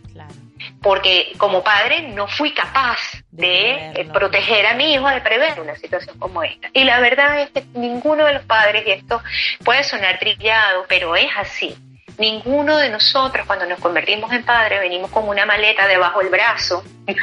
Porque 0.81 1.33
como 1.37 1.63
padre 1.63 2.09
no 2.09 2.27
fui 2.27 2.53
capaz 2.53 2.99
de, 3.31 3.91
eh, 3.95 4.09
proteger 4.13 4.65
a 4.65 4.75
mi 4.75 4.93
hijo, 4.93 5.07
de 5.09 5.21
prever 5.21 5.59
una 5.59 5.75
situación 5.75 6.17
como 6.19 6.43
esta. 6.43 6.69
Y 6.73 6.83
la 6.83 6.99
verdad 6.99 7.41
es 7.41 7.49
que 7.49 7.63
ninguno 7.73 8.25
de 8.25 8.33
los 8.33 8.43
padres, 8.43 8.85
y 8.87 8.91
esto 8.91 9.21
puede 9.63 9.83
sonar 9.83 10.19
trillado, 10.19 10.85
pero 10.87 11.15
es 11.15 11.29
así, 11.37 11.75
ninguno 12.17 12.77
de 12.77 12.89
nosotros 12.89 13.45
cuando 13.45 13.65
nos 13.65 13.79
convertimos 13.79 14.31
en 14.31 14.43
padres 14.43 14.81
venimos 14.81 15.09
con 15.11 15.27
una 15.27 15.45
maleta 15.45 15.87
debajo 15.87 16.19
del 16.19 16.29
brazo, 16.29 16.83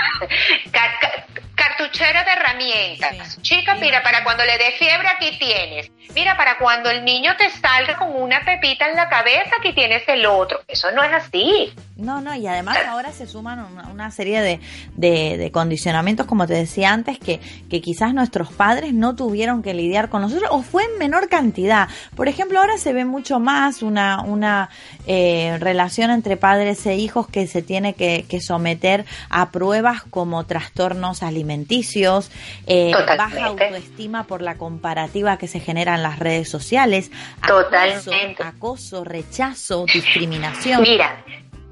cartuchera 1.56 2.22
de 2.24 2.30
herramientas. 2.32 3.42
Chica, 3.42 3.74
mira, 3.76 4.02
para 4.02 4.22
cuando 4.22 4.44
le 4.44 4.58
dé 4.58 4.72
fiebre 4.78 5.08
aquí 5.08 5.36
tienes. 5.38 5.90
Mira, 6.14 6.36
para 6.36 6.58
cuando 6.58 6.88
el 6.90 7.04
niño 7.04 7.32
te 7.36 7.50
salga 7.50 7.96
con 7.96 8.14
una 8.14 8.44
pepita 8.44 8.88
en 8.88 8.96
la 8.96 9.08
cabeza 9.08 9.50
aquí 9.58 9.72
tienes 9.72 10.02
el 10.06 10.24
otro. 10.26 10.60
Eso 10.68 10.90
no 10.92 11.02
es 11.02 11.12
así. 11.12 11.72
No, 11.96 12.20
no, 12.20 12.34
y 12.34 12.46
además 12.46 12.76
ahora 12.86 13.10
se 13.10 13.26
suman 13.26 13.58
una, 13.90 14.10
serie 14.10 14.42
de, 14.42 14.60
de, 14.96 15.50
condicionamientos, 15.50 16.26
como 16.26 16.46
te 16.46 16.52
decía 16.52 16.92
antes, 16.92 17.18
que, 17.18 17.40
que 17.70 17.80
quizás 17.80 18.12
nuestros 18.12 18.52
padres 18.52 18.92
no 18.92 19.16
tuvieron 19.16 19.62
que 19.62 19.72
lidiar 19.72 20.10
con 20.10 20.20
nosotros 20.20 20.50
o 20.52 20.62
fue 20.62 20.84
en 20.84 20.98
menor 20.98 21.30
cantidad. 21.30 21.88
Por 22.14 22.28
ejemplo, 22.28 22.60
ahora 22.60 22.76
se 22.76 22.92
ve 22.92 23.06
mucho 23.06 23.40
más 23.40 23.82
una, 23.82 24.20
una 24.20 24.68
eh, 25.06 25.56
relación 25.58 26.10
entre 26.10 26.36
padres 26.36 26.84
e 26.84 26.96
hijos 26.96 27.28
que 27.28 27.46
se 27.46 27.62
tiene 27.62 27.94
que, 27.94 28.26
que 28.28 28.42
someter 28.42 29.06
a 29.30 29.50
pruebas 29.50 30.02
como 30.02 30.44
trastornos 30.44 31.22
alimenticios, 31.46 32.30
eh, 32.66 32.92
baja 33.16 33.46
autoestima 33.46 34.24
por 34.24 34.42
la 34.42 34.56
comparativa 34.56 35.38
que 35.38 35.46
se 35.48 35.60
genera 35.60 35.94
en 35.94 36.02
las 36.02 36.18
redes 36.18 36.48
sociales, 36.48 37.10
acoso, 37.40 38.10
acoso 38.38 39.04
rechazo, 39.04 39.86
discriminación. 39.92 40.82
Mira, 40.82 41.24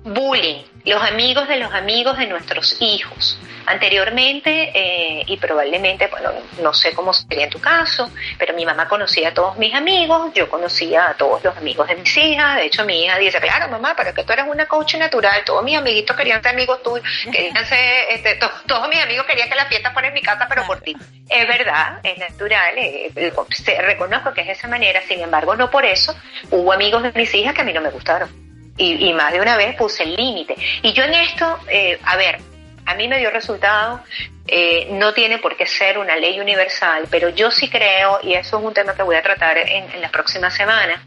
bullying, 0.05 0.63
los 0.85 1.03
amigos 1.03 1.49
de 1.49 1.57
los 1.57 1.73
amigos 1.73 2.19
de 2.19 2.27
nuestros 2.27 2.77
hijos. 2.81 3.39
Anteriormente, 3.67 4.71
eh, 4.75 5.25
y 5.27 5.39
probablemente, 5.39 6.09
bueno, 6.09 6.31
no 6.61 6.75
sé 6.75 6.93
cómo 6.93 7.15
sería 7.15 7.45
en 7.45 7.51
tu 7.51 7.59
caso, 7.59 8.11
pero 8.39 8.53
mi 8.53 8.67
mamá 8.67 8.87
conocía 8.87 9.31
a 9.31 9.35
todos 9.35 9.57
mis 9.57 9.73
amigos, 9.75 10.33
yo 10.35 10.51
conocía 10.51 11.09
a 11.09 11.15
todos 11.15 11.43
los 11.43 11.57
amigos 11.57 11.89
de 11.89 11.97
mis 11.97 12.15
hijas, 12.19 12.57
de 12.57 12.67
hecho 12.67 12.85
mi 12.85 13.03
hija 13.03 13.17
dice, 13.17 13.41
claro 13.41 13.71
mamá, 13.71 13.95
pero 13.97 14.13
que 14.13 14.23
tú 14.23 14.35
eres 14.35 14.45
una 14.47 14.67
coach 14.67 14.97
natural, 14.97 15.43
todos 15.47 15.65
mis 15.65 15.79
amiguitos 15.79 16.15
querían 16.15 16.43
ser 16.43 16.53
amigos 16.53 16.83
tuyos, 16.83 17.09
querían 17.33 17.65
ser, 17.65 18.05
este, 18.11 18.39
todos 18.67 18.87
mis 18.91 19.03
amigos 19.03 19.25
querían 19.25 19.49
que 19.49 19.55
la 19.55 19.65
fiesta 19.65 19.93
fuera 19.93 20.09
en 20.09 20.15
mi 20.15 20.21
casa, 20.21 20.47
pero 20.47 20.67
por 20.67 20.83
ti. 20.83 20.95
Es 21.27 21.49
verdad, 21.49 22.01
es 22.03 22.19
natural, 22.19 22.77
eh, 22.77 23.11
eh, 23.17 23.81
reconozco 23.81 24.35
que 24.35 24.43
es 24.43 24.47
de 24.49 24.53
esa 24.53 24.69
manera, 24.69 25.01
sin 25.09 25.23
embargo, 25.23 25.57
no 25.57 25.71
por 25.71 25.87
eso 25.87 26.15
hubo 26.51 26.71
amigos 26.71 27.03
de 27.03 27.13
mis 27.13 27.35
hijas 27.35 27.55
que 27.55 27.63
a 27.63 27.65
mí 27.65 27.73
no 27.73 27.81
me 27.81 27.89
gustaron 27.89 28.44
y, 28.77 29.13
más 29.13 29.33
de 29.33 29.41
una 29.41 29.57
vez 29.57 29.77
puse 29.77 30.03
el 30.03 30.15
límite. 30.17 30.57
Y 30.83 30.93
yo 30.93 31.05
en 31.05 31.15
esto, 31.15 31.59
eh, 31.69 31.99
a 32.05 32.17
ver, 32.17 32.41
a 32.87 32.95
mí 32.95 33.09
me 33.09 33.19
dio 33.19 33.31
resultado, 33.31 34.03
eh, 34.47 34.89
no 34.91 35.15
tiene 35.15 35.39
por 35.39 35.57
qué 35.57 35.67
ser 35.67 35.97
una 35.97 36.17
ley 36.17 36.39
universal, 36.39 37.07
pero 37.11 37.31
yo 37.31 37.51
sí 37.51 37.71
creo, 37.71 38.19
y 38.23 38.35
eso 38.35 38.59
es 38.59 38.65
un 38.65 38.75
tema 38.75 38.95
que 38.95 39.03
voy 39.03 39.17
a 39.17 39.23
tratar 39.23 39.57
en, 39.57 39.91
en 39.91 40.01
las 40.03 40.11
próximas 40.11 40.53
semanas, 40.55 41.01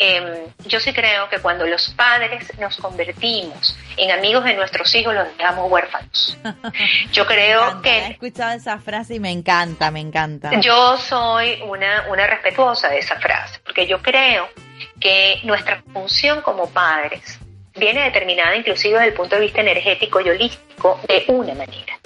em, 0.00 0.24
yo 0.66 0.80
sí 0.80 0.92
creo 0.92 1.28
que 1.28 1.38
cuando 1.38 1.64
los 1.64 1.90
padres 1.90 2.58
nos 2.58 2.76
convertimos 2.78 3.78
en 3.96 4.10
amigos 4.10 4.42
de 4.44 4.54
nuestros 4.54 4.92
hijos, 4.96 5.14
los 5.14 5.36
dejamos 5.36 5.70
huérfanos. 5.70 6.38
Yo 7.12 7.26
creo 7.26 7.82
que... 7.82 7.98
He 7.98 8.10
escuchado 8.12 8.52
esa 8.52 8.78
frase 8.78 9.14
y 9.14 9.20
me 9.20 9.30
encanta, 9.30 9.90
me 9.90 10.00
encanta. 10.00 10.50
Yo 10.60 10.96
soy 10.96 11.60
una, 11.62 12.06
una 12.08 12.26
respetuosa 12.26 12.88
de 12.88 12.98
esa 12.98 13.16
frase, 13.20 13.60
porque 13.64 13.86
yo 13.86 14.00
creo 14.00 14.48
que 15.02 15.40
nuestra 15.42 15.82
función 15.92 16.42
como 16.42 16.70
padres 16.70 17.38
viene 17.74 18.04
determinada 18.04 18.54
inclusive 18.56 18.94
desde 18.94 19.08
el 19.08 19.14
punto 19.14 19.34
de 19.34 19.42
vista 19.42 19.60
energético 19.60 20.20
y 20.20 20.30
holístico 20.30 21.00
de 21.08 21.24
una 21.28 21.54
manera. 21.54 21.98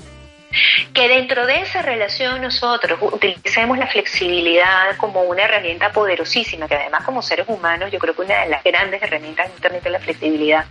Que 0.95 1.09
dentro 1.09 1.45
de 1.45 1.61
esa 1.61 1.83
relación 1.83 2.41
nosotros 2.41 2.99
utilicemos 3.03 3.77
la 3.77 3.87
flexibilidad 3.89 4.97
como 4.97 5.23
una 5.23 5.43
herramienta 5.43 5.93
poderosísima, 5.93 6.67
que 6.67 6.77
además 6.77 7.05
como 7.05 7.21
seres 7.21 7.47
humanos 7.49 7.93
yo 7.93 7.99
creo 7.99 8.15
que 8.15 8.23
una 8.23 8.41
de 8.41 8.49
las 8.49 8.65
grandes 8.65 9.03
herramientas 9.03 9.51
es 9.63 9.91
la 9.91 10.01
flexibilidad, 10.01 10.65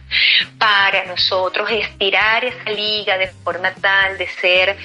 para 0.57 1.05
nosotros 1.05 1.69
estirar 1.69 2.43
esa 2.43 2.71
liga 2.71 3.17
de 3.19 3.27
forma 3.27 3.71
tal 3.75 4.17
de 4.17 4.27
ser 4.27 4.75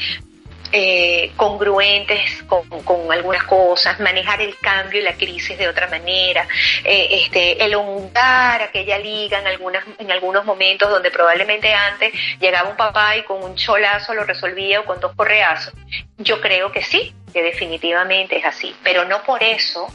eh, 0.73 1.33
congruentes 1.37 2.43
con, 2.45 2.69
con, 2.83 3.11
algunas 3.13 3.43
cosas, 3.45 3.99
manejar 4.01 4.41
el 4.41 4.57
cambio 4.59 5.01
y 5.01 5.03
la 5.03 5.15
crisis 5.15 5.59
de 5.59 5.69
otra 5.69 5.89
manera, 5.89 6.47
eh, 6.85 7.09
este, 7.11 7.63
elongar 7.65 8.63
aquella 8.63 8.99
liga 8.99 9.39
en, 9.39 9.47
algunas, 9.47 9.85
en 9.99 10.11
algunos 10.11 10.45
momentos 10.45 10.91
donde 10.91 11.11
probablemente 11.11 11.73
antes 11.73 12.13
llegaba 12.39 12.69
un 12.69 12.77
papá 12.77 13.17
y 13.17 13.23
con 13.25 13.43
un 13.43 13.55
cholazo 13.57 14.15
lo 14.15 14.25
resolvía 14.25 14.81
o 14.81 14.85
con 14.85 15.01
dos 15.01 15.15
correazos. 15.15 15.75
Yo 16.19 16.41
creo 16.41 16.71
que 16.71 16.83
sí, 16.83 17.15
que 17.33 17.43
definitivamente 17.43 18.37
es 18.37 18.45
así, 18.45 18.75
pero 18.83 19.05
no 19.05 19.23
por 19.23 19.43
eso 19.43 19.89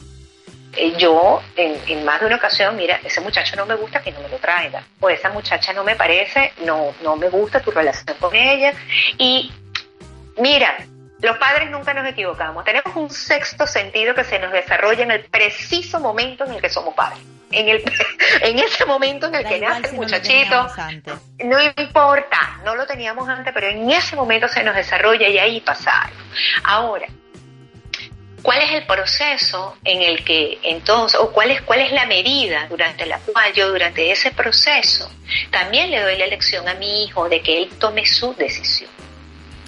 eh, 0.76 0.94
yo 0.98 1.40
en, 1.56 1.80
en, 1.86 2.04
más 2.04 2.20
de 2.20 2.26
una 2.26 2.36
ocasión, 2.36 2.76
mira, 2.76 3.00
ese 3.02 3.20
muchacho 3.22 3.56
no 3.56 3.64
me 3.64 3.74
gusta 3.76 4.02
que 4.02 4.12
no 4.12 4.20
me 4.20 4.28
lo 4.28 4.36
traiga, 4.36 4.84
o 5.00 5.08
esa 5.08 5.30
muchacha 5.30 5.72
no 5.72 5.84
me 5.84 5.96
parece, 5.96 6.52
no, 6.64 6.92
no 7.02 7.16
me 7.16 7.30
gusta 7.30 7.60
tu 7.60 7.70
relación 7.70 8.14
con 8.20 8.34
ella, 8.34 8.74
y 9.16 9.50
Mira, 10.38 10.76
los 11.20 11.38
padres 11.38 11.70
nunca 11.70 11.94
nos 11.94 12.06
equivocamos. 12.06 12.64
Tenemos 12.64 12.94
un 12.94 13.10
sexto 13.10 13.66
sentido 13.66 14.14
que 14.14 14.24
se 14.24 14.38
nos 14.38 14.52
desarrolla 14.52 15.02
en 15.02 15.10
el 15.10 15.24
preciso 15.24 15.98
momento 15.98 16.44
en 16.44 16.54
el 16.54 16.60
que 16.60 16.68
somos 16.68 16.94
padres. 16.94 17.20
En, 17.50 17.68
el, 17.68 17.82
en 18.42 18.58
ese 18.58 18.84
momento 18.84 19.28
en 19.28 19.36
el 19.36 19.46
que 19.46 19.58
nace 19.58 19.88
el 19.88 19.94
muchachito, 19.94 20.68
no, 21.44 21.62
importa, 21.62 22.60
no 22.64 22.74
lo 22.74 22.86
teníamos 22.86 23.28
antes, 23.28 23.52
pero 23.54 23.68
en 23.68 23.90
ese 23.90 24.14
momento 24.14 24.48
se 24.48 24.62
nos 24.62 24.74
desarrolla 24.74 25.28
y 25.28 25.38
ahí 25.38 25.60
pasa 25.60 26.02
algo. 26.02 26.20
Ahora, 26.64 27.06
¿cuál 28.42 28.60
es 28.60 28.72
el 28.72 28.84
proceso 28.84 29.78
en 29.84 30.02
el 30.02 30.22
que 30.22 30.58
entonces, 30.64 31.18
o 31.18 31.32
cuál 31.32 31.50
es, 31.50 31.62
cuál 31.62 31.80
es 31.80 31.92
la 31.92 32.04
medida 32.04 32.66
durante 32.68 33.06
la 33.06 33.20
cual 33.20 33.52
yo 33.54 33.68
durante 33.68 34.10
ese 34.10 34.32
proceso 34.32 35.10
también 35.50 35.90
le 35.90 36.02
doy 36.02 36.18
la 36.18 36.26
elección 36.26 36.68
a 36.68 36.74
mi 36.74 37.04
hijo 37.04 37.28
de 37.28 37.40
que 37.40 37.62
él 37.62 37.70
tome 37.78 38.04
su 38.04 38.34
decisión? 38.34 38.90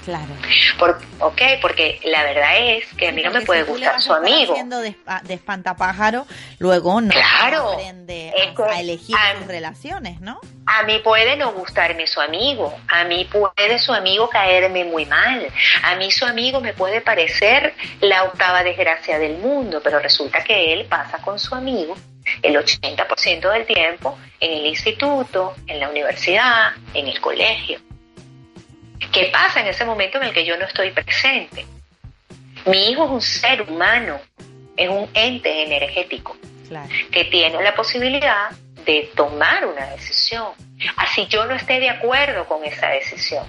Claro. 0.09 0.35
Por, 0.79 0.99
ok, 1.19 1.43
porque 1.61 2.01
la 2.03 2.23
verdad 2.23 2.57
es 2.57 2.87
que 2.95 3.09
a 3.09 3.13
mí 3.13 3.23
no 3.23 3.31
me 3.31 3.43
puede 3.43 3.65
gustar 3.65 4.01
su 4.01 4.15
amigo. 4.15 4.55
de, 4.55 4.97
de 5.25 5.35
espantapájaro, 5.35 6.27
luego 6.59 6.99
no 7.03 7.11
claro, 7.11 7.73
aprende 7.73 8.33
a, 8.57 8.81
elegir 8.81 9.15
sus 9.37 9.47
relaciones, 9.47 10.23
¿no? 10.23 10.41
A 10.65 10.85
mí 10.85 11.01
puede 11.01 11.37
no 11.37 11.53
gustarme 11.53 12.07
su 12.07 12.23
amigo, 12.23 12.75
a 12.89 13.05
mí 13.05 13.29
puede 13.31 13.79
su 13.79 13.93
amigo 13.93 14.31
caerme 14.31 14.87
muy 14.87 15.05
mal, 15.05 15.47
a 15.83 15.95
mí 15.97 16.11
su 16.11 16.25
amigo 16.25 16.63
me 16.63 16.73
puede 16.73 17.03
parecer 17.03 17.75
la 18.01 18.25
octava 18.25 18.65
desgracia 18.65 19.19
del 19.19 19.37
mundo, 19.37 19.83
pero 19.85 19.99
resulta 19.99 20.43
que 20.43 20.73
él 20.73 20.87
pasa 20.87 21.19
con 21.19 21.39
su 21.39 21.55
amigo 21.55 21.95
el 22.41 22.57
80% 22.57 23.53
del 23.53 23.67
tiempo 23.67 24.19
en 24.41 24.53
el 24.53 24.67
instituto, 24.69 25.55
en 25.67 25.81
la 25.81 25.91
universidad, 25.91 26.71
en 26.95 27.09
el 27.09 27.21
colegio. 27.21 27.79
¿Qué 29.13 29.31
pasa 29.33 29.61
en 29.61 29.67
ese 29.69 29.85
momento 29.85 30.19
en 30.19 30.25
el 30.25 30.33
que 30.33 30.45
yo 30.45 30.57
no 30.57 30.65
estoy 30.67 30.91
presente? 30.91 31.67
Mi 32.67 32.91
hijo 32.91 33.05
es 33.05 33.11
un 33.11 33.23
ser 33.23 33.63
humano, 33.63 34.21
es 34.77 34.89
un 34.89 35.09
ente 35.15 35.63
energético 35.63 36.37
que 37.11 37.25
tiene 37.25 37.63
la 37.63 37.75
posibilidad 37.75 38.51
de 38.85 39.11
tomar 39.15 39.67
una 39.67 39.87
decisión. 39.91 40.49
Así 40.97 41.27
yo 41.29 41.47
no 41.47 41.55
esté 41.55 41.81
de 41.81 41.91
acuerdo 41.91 42.47
con 42.47 42.65
esa 42.65 42.89
decisión. 42.89 43.47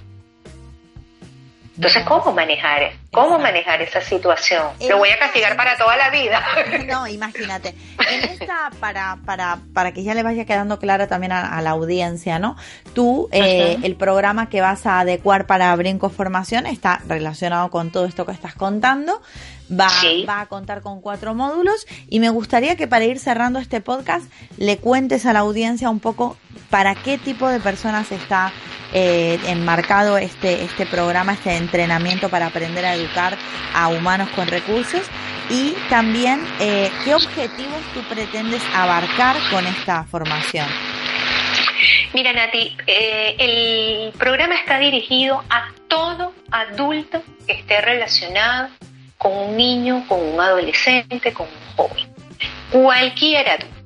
Entonces, 1.76 2.04
¿cómo 2.04 2.32
manejar, 2.34 2.92
cómo 3.12 3.40
manejar 3.40 3.82
esa 3.82 4.02
situación? 4.02 4.64
Lo 4.88 4.98
voy 4.98 5.10
a 5.10 5.20
castigar 5.20 5.56
para 5.56 5.78
toda 5.78 5.98
la 5.98 6.10
vida. 6.10 6.44
No, 6.90 7.08
imagínate. 7.08 7.76
En 8.10 8.24
esta, 8.24 8.72
para, 8.80 9.18
para, 9.26 9.60
para 9.74 9.92
que 9.92 10.04
ya 10.04 10.16
le 10.16 10.24
vaya 10.24 10.46
quedando 10.46 10.80
claro 10.80 11.08
también 11.08 11.32
a, 11.32 11.62
la 11.62 11.72
audiencia, 11.72 12.40
¿no? 12.40 12.56
Tú, 12.94 13.30
eh, 13.32 13.78
el 13.84 13.96
programa 13.96 14.50
que 14.50 14.62
vas 14.62 14.86
a 14.86 15.00
adecuar 15.00 15.46
para 15.46 15.76
Brinco 15.76 16.10
Formación 16.10 16.66
está 16.66 17.02
relacionado 17.08 17.70
con 17.70 17.92
todo 17.92 18.06
esto 18.06 18.26
que 18.26 18.32
estás 18.32 18.56
contando. 18.56 19.22
Va, 19.72 19.90
va 20.28 20.42
a 20.42 20.46
contar 20.48 20.82
con 20.82 21.00
cuatro 21.00 21.36
módulos 21.36 21.86
y 22.10 22.20
me 22.20 22.30
gustaría 22.30 22.76
que 22.76 22.88
para 22.88 23.06
ir 23.06 23.20
cerrando 23.20 23.60
este 23.60 23.82
podcast 23.82 24.26
le 24.58 24.78
cuentes 24.78 25.28
a 25.28 25.34
la 25.34 25.40
audiencia 25.40 25.92
un 25.92 26.00
poco 26.00 26.38
para 26.72 26.96
qué 26.96 27.20
tipo 27.20 27.48
de 27.50 27.60
personas 27.60 28.12
está 28.12 28.52
eh, 28.94 29.40
enmarcado 29.46 30.18
este, 30.18 30.64
este 30.64 30.88
programa, 30.88 31.34
este 31.34 31.56
entrenamiento 31.56 32.30
para 32.30 32.48
aprender 32.48 32.86
a 32.86 32.98
educar 33.00 33.38
a 33.74 33.88
humanos 33.88 34.30
con 34.36 34.48
recursos 34.48 35.02
y 35.50 35.74
también 35.90 36.46
eh, 36.60 36.92
qué 37.04 37.16
objetivos 37.16 37.82
tú 37.94 38.02
pretendes 38.04 38.62
abarcar 38.74 39.36
con 39.50 39.66
esta 39.66 40.04
formación. 40.04 40.68
Mira, 42.14 42.34
Nati, 42.34 42.76
eh, 42.88 43.36
el 43.40 44.12
programa 44.18 44.56
está 44.56 44.80
dirigido 44.80 45.44
a 45.50 45.72
todo 45.88 46.34
adulto 46.52 47.22
que 47.46 47.54
esté 47.54 47.82
relacionado 47.82 48.70
con 49.18 49.32
un 49.32 49.58
niño, 49.58 50.06
con 50.08 50.20
un 50.20 50.40
adolescente, 50.40 51.34
con 51.34 51.48
un 51.48 51.76
joven. 51.76 52.08
Cualquier 52.72 53.50
adulto. 53.50 53.79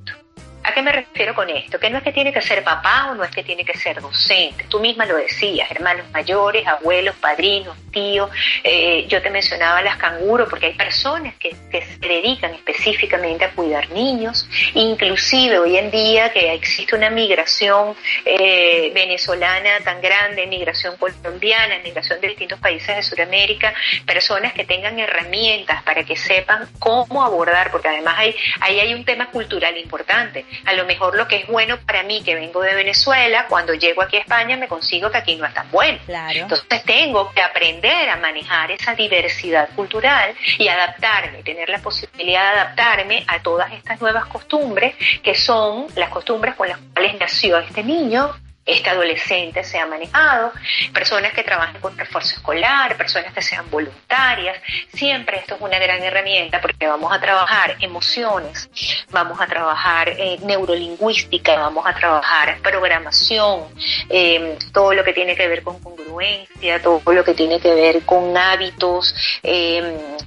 ¿A 0.63 0.73
qué 0.73 0.82
me 0.82 0.93
refiero 0.93 1.36
con 1.36 1.49
esto? 1.49 1.78
Que 1.78 1.89
no 1.89 1.97
es 1.97 2.04
que 2.04 2.13
tiene 2.13 2.32
que 2.32 2.41
ser 2.41 2.63
papá 2.63 3.10
o 3.12 3.15
no 3.15 3.23
es 3.26 3.32
que 3.32 3.43
tiene 3.43 3.65
que 3.65 3.78
ser 3.78 3.99
docente. 3.99 4.65
Tú 4.69 4.80
misma 4.80 5.06
lo 5.06 5.17
decías, 5.17 5.69
hermanos 5.69 6.10
mayores, 6.12 6.65
abuelos, 6.65 7.15
padrinos, 7.17 7.76
tíos. 7.91 8.30
Eh, 8.63 9.06
yo 9.10 9.21
te 9.21 9.30
mencionaba 9.30 9.82
las 9.82 9.97
canguros 9.97 10.47
porque 10.49 10.67
hay 10.67 10.73
personas 10.73 11.36
que, 11.36 11.54
se 11.73 12.08
dedican 12.08 12.54
específicamente 12.54 13.43
a 13.43 13.52
cuidar 13.52 13.89
niños. 13.89 14.47
Inclusive 14.73 15.60
hoy 15.60 15.78
en 15.78 15.91
día 15.91 16.32
que 16.32 16.54
existe 16.54 16.95
una 16.95 17.10
migración 17.10 17.95
eh, 18.23 18.91
venezolana 18.93 19.80
tan 19.84 20.02
grande, 20.02 20.47
migración 20.47 20.95
colombiana, 20.97 21.76
migración 21.84 22.21
de 22.21 22.30
distintos 22.30 22.60
países 22.60 22.95
de 22.95 23.04
Sudamérica, 23.04 23.73
personas 24.06 24.54
que 24.54 24.63
tengan 24.63 24.97
herramientas 24.97 25.84
para 25.84 26.04
que 26.04 26.15
sepan 26.15 26.69
cómo 26.80 27.23
abordar, 27.23 27.69
porque 27.71 27.89
además 27.89 28.15
hay, 28.17 28.36
ahí 28.62 28.80
hay 28.80 28.93
un 28.93 29.04
tema 29.04 29.30
cultural 29.30 29.78
importante 29.78 30.45
a 30.66 30.74
lo 30.74 30.86
mejor 30.86 31.16
lo 31.16 31.28
que 31.28 31.38
es 31.38 31.48
bueno 31.48 31.78
para 31.86 32.04
mí, 32.04 32.24
que 32.24 32.36
vengo 32.36 32.62
de 32.62 32.74
Venezuela, 32.74 33.46
cuando 33.50 33.74
llego 33.74 34.02
aquí 34.02 34.18
a 34.18 34.22
España 34.22 34.58
me 34.58 34.68
consigo 34.68 35.10
que 35.12 35.18
aquí 35.18 35.36
no 35.36 35.46
es 35.46 35.54
tan 35.54 35.70
bueno. 35.72 36.00
Entonces 36.08 36.84
tengo 36.84 37.32
que 37.32 37.42
aprender 37.42 38.10
a 38.10 38.18
manejar 38.18 38.72
esa 38.72 38.96
diversidad 38.96 39.70
cultural 39.76 40.34
y 40.58 40.68
adaptarme, 40.68 41.44
tener 41.44 41.70
la 41.70 41.80
posibilidad 41.80 42.54
de 42.54 42.60
adaptarme 42.60 43.24
a 43.28 43.42
todas 43.42 43.72
estas 43.74 44.00
nuevas 44.02 44.26
costumbres 44.26 44.96
que 45.24 45.36
son 45.36 45.88
las 45.96 46.10
costumbres 46.10 46.56
con 46.56 46.68
las 46.68 46.80
cuales 46.94 47.20
nació 47.20 47.58
este 47.60 47.84
niño 47.84 48.34
este 48.65 48.89
adolescente 48.89 49.63
sea 49.63 49.86
manejado, 49.86 50.52
personas 50.93 51.34
que 51.34 51.43
trabajen 51.43 51.82
con 51.82 51.97
refuerzo 51.97 52.36
escolar, 52.36 52.95
personas 52.95 53.34
que 53.34 53.41
sean 53.41 53.69
voluntarias. 53.69 54.58
Siempre 54.93 55.38
esto 55.38 55.56
es 55.56 55.62
una 55.62 55.78
gran 55.80 56.02
herramienta 56.02 56.62
porque 56.62 56.88
vamos 56.88 57.12
a 57.12 57.19
trabajar 57.19 57.76
emociones, 57.82 58.69
vamos 59.12 59.39
a 59.41 59.47
trabajar 59.47 60.10
eh, 60.10 60.38
neurolingüística, 60.41 61.56
vamos 61.56 61.86
a 61.86 61.93
trabajar 61.93 62.58
programación, 62.62 63.65
eh, 64.10 64.58
todo 64.71 64.93
lo 64.93 65.04
que 65.04 65.13
tiene 65.13 65.36
que 65.36 65.47
ver 65.47 65.63
con 65.63 65.80
congruencia, 65.80 66.82
todo 66.82 67.02
lo 67.13 67.23
que 67.23 67.34
tiene 67.34 67.60
que 67.60 67.73
ver 67.73 68.04
con 68.04 68.38
hábitos. 68.38 69.13
Eh, 69.43 70.19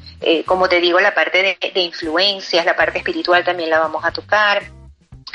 como 0.45 0.69
te 0.69 0.81
digo, 0.81 0.99
la 0.99 1.15
parte 1.15 1.59
de 1.61 1.81
influencias, 1.81 2.65
la 2.65 2.75
parte 2.75 2.99
espiritual 2.99 3.45
también 3.45 3.71
la 3.71 3.79
vamos 3.79 4.05
a 4.05 4.11
tocar 4.11 4.63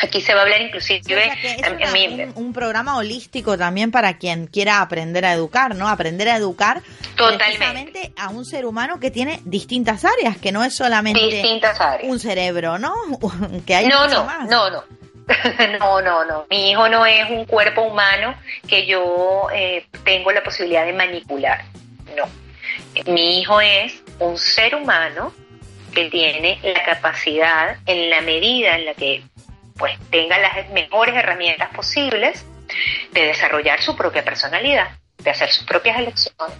Aquí 0.01 0.21
se 0.21 0.33
va 0.33 0.41
a 0.41 0.43
hablar 0.43 0.61
inclusive 0.61 1.01
es 1.05 2.35
un, 2.35 2.53
programa 2.53 2.97
holístico 2.97 3.57
también 3.57 3.91
para 3.91 4.17
quien 4.17 4.47
quiera 4.47 4.81
aprender 4.81 5.25
a 5.25 5.33
educar, 5.33 5.75
¿no? 5.75 5.87
Aprender 5.87 6.29
a 6.29 6.35
educar 6.35 6.81
totalmente 7.15 8.11
a 8.17 8.29
un 8.29 8.45
ser 8.45 8.65
humano 8.65 8.99
que 8.99 9.11
tiene 9.11 9.41
distintas 9.45 10.03
áreas, 10.03 10.37
que 10.37 10.51
no 10.51 10.63
es 10.63 10.73
solamente 10.75 11.19
un 12.03 12.19
cerebro, 12.19 12.79
¿no? 12.79 12.93
que 13.65 13.75
hay 13.75 13.87
no, 13.87 14.07
no, 14.07 14.25
no, 14.47 14.69
no. 14.69 14.83
no, 15.79 16.01
no, 16.01 16.25
no. 16.25 16.45
Mi 16.49 16.71
hijo 16.71 16.89
no 16.89 17.05
es 17.05 17.29
un 17.29 17.45
cuerpo 17.45 17.83
humano 17.83 18.35
que 18.67 18.85
yo 18.85 19.47
eh, 19.53 19.85
tengo 20.03 20.31
la 20.31 20.43
posibilidad 20.43 20.85
de 20.85 20.93
manipular. 20.93 21.63
No. 22.15 22.25
Mi 23.11 23.39
hijo 23.39 23.61
es 23.61 24.01
un 24.19 24.37
ser 24.37 24.75
humano 24.75 25.33
que 25.93 26.09
tiene 26.09 26.59
la 26.63 26.83
capacidad, 26.83 27.77
en 27.85 28.09
la 28.09 28.21
medida 28.21 28.77
en 28.77 28.85
la 28.85 28.93
que 28.93 29.23
pues 29.81 29.97
tenga 30.11 30.37
las 30.37 30.69
mejores 30.69 31.15
herramientas 31.15 31.69
posibles 31.75 32.45
de 33.13 33.25
desarrollar 33.25 33.81
su 33.81 33.95
propia 33.95 34.23
personalidad, 34.23 34.89
de 35.17 35.31
hacer 35.31 35.49
sus 35.49 35.65
propias 35.65 35.97
elecciones, 35.97 36.55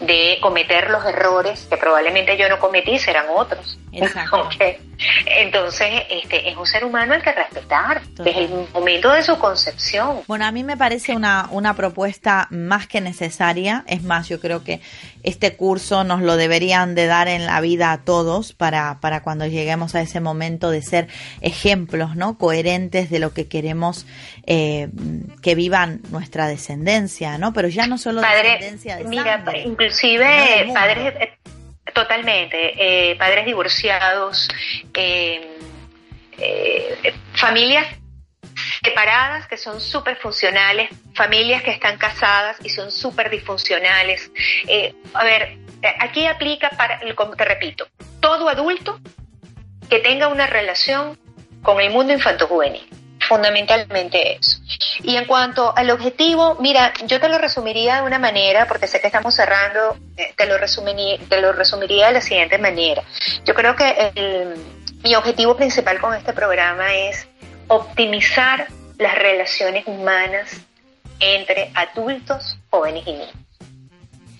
de 0.00 0.38
cometer 0.40 0.88
los 0.88 1.04
errores 1.04 1.66
que 1.68 1.76
probablemente 1.76 2.38
yo 2.38 2.48
no 2.48 2.58
cometí, 2.58 2.98
serán 2.98 3.26
otros. 3.28 3.78
Entonces, 5.26 6.02
este, 6.08 6.48
es 6.48 6.56
un 6.56 6.66
ser 6.66 6.84
humano 6.84 7.12
al 7.12 7.22
que 7.22 7.32
respetar 7.32 8.02
desde 8.06 8.44
el 8.44 8.68
momento 8.72 9.12
de 9.12 9.22
su 9.22 9.38
concepción. 9.38 10.22
Bueno, 10.26 10.46
a 10.46 10.52
mí 10.52 10.64
me 10.64 10.78
parece 10.78 11.14
una, 11.14 11.48
una 11.50 11.74
propuesta 11.74 12.46
más 12.50 12.86
que 12.86 13.02
necesaria. 13.02 13.84
Es 13.86 14.02
más, 14.02 14.28
yo 14.28 14.40
creo 14.40 14.64
que 14.64 14.80
este 15.26 15.56
curso 15.56 16.04
nos 16.04 16.22
lo 16.22 16.36
deberían 16.36 16.94
de 16.94 17.06
dar 17.06 17.28
en 17.28 17.44
la 17.44 17.60
vida 17.60 17.92
a 17.92 18.04
todos 18.04 18.54
para, 18.54 18.98
para 19.00 19.22
cuando 19.22 19.46
lleguemos 19.46 19.94
a 19.94 20.00
ese 20.00 20.20
momento 20.20 20.70
de 20.70 20.80
ser 20.80 21.08
ejemplos, 21.42 22.16
¿no? 22.16 22.38
Coherentes 22.38 23.10
de 23.10 23.18
lo 23.18 23.34
que 23.34 23.46
queremos 23.46 24.06
eh, 24.46 24.88
que 25.42 25.54
vivan 25.54 26.00
nuestra 26.10 26.46
descendencia, 26.46 27.36
¿no? 27.36 27.52
Pero 27.52 27.68
ya 27.68 27.86
no 27.86 27.98
solo 27.98 28.22
descendencia 28.22 28.96
de 28.96 29.04
Mira, 29.04 29.44
inclusive 29.64 30.70
padres 30.72 31.12
Totalmente. 31.92 33.10
Eh, 33.10 33.16
padres 33.16 33.46
divorciados, 33.46 34.48
eh, 34.94 35.58
eh, 36.38 37.14
familias 37.34 37.86
separadas 38.82 39.46
que 39.46 39.56
son 39.56 39.80
súper 39.80 40.16
funcionales, 40.16 40.90
familias 41.16 41.62
que 41.62 41.70
están 41.72 41.98
casadas 41.98 42.56
y 42.62 42.68
son 42.68 42.92
súper 42.92 43.30
disfuncionales. 43.30 44.30
a 45.14 45.24
ver, 45.24 45.58
aquí 45.98 46.26
aplica 46.26 46.70
para, 46.70 47.00
como 47.14 47.34
te 47.34 47.44
repito, 47.44 47.88
todo 48.20 48.48
adulto 48.48 49.00
que 49.88 49.98
tenga 49.98 50.28
una 50.28 50.46
relación 50.46 51.18
con 51.62 51.80
el 51.80 51.90
mundo 51.90 52.12
infanto-juvenil 52.12 52.88
fundamentalmente 53.26 54.36
eso. 54.36 54.58
Y 55.02 55.16
en 55.16 55.24
cuanto 55.26 55.76
al 55.76 55.90
objetivo, 55.90 56.56
mira, 56.60 56.92
yo 57.06 57.20
te 57.20 57.28
lo 57.28 57.38
resumiría 57.38 57.96
de 57.96 58.02
una 58.02 58.18
manera, 58.18 58.66
porque 58.66 58.86
sé 58.86 59.00
que 59.00 59.08
estamos 59.08 59.34
cerrando, 59.34 59.96
eh, 60.16 60.32
te 60.36 60.46
lo, 60.46 60.56
resumiría, 60.58 61.18
te 61.28 61.40
lo 61.40 61.52
resumiría 61.52 62.08
de 62.08 62.12
la 62.14 62.20
siguiente 62.20 62.58
manera. 62.58 63.02
Yo 63.44 63.54
creo 63.54 63.74
que 63.76 64.54
mi 65.02 65.14
objetivo 65.14 65.56
principal 65.56 66.00
con 66.00 66.14
este 66.14 66.32
programa 66.32 66.94
es 66.94 67.26
optimizar 67.68 68.68
las 68.98 69.14
relaciones 69.16 69.86
humanas 69.86 70.60
entre 71.20 71.70
adultos, 71.74 72.58
jóvenes 72.70 73.06
y 73.06 73.12
niños. 73.12 73.32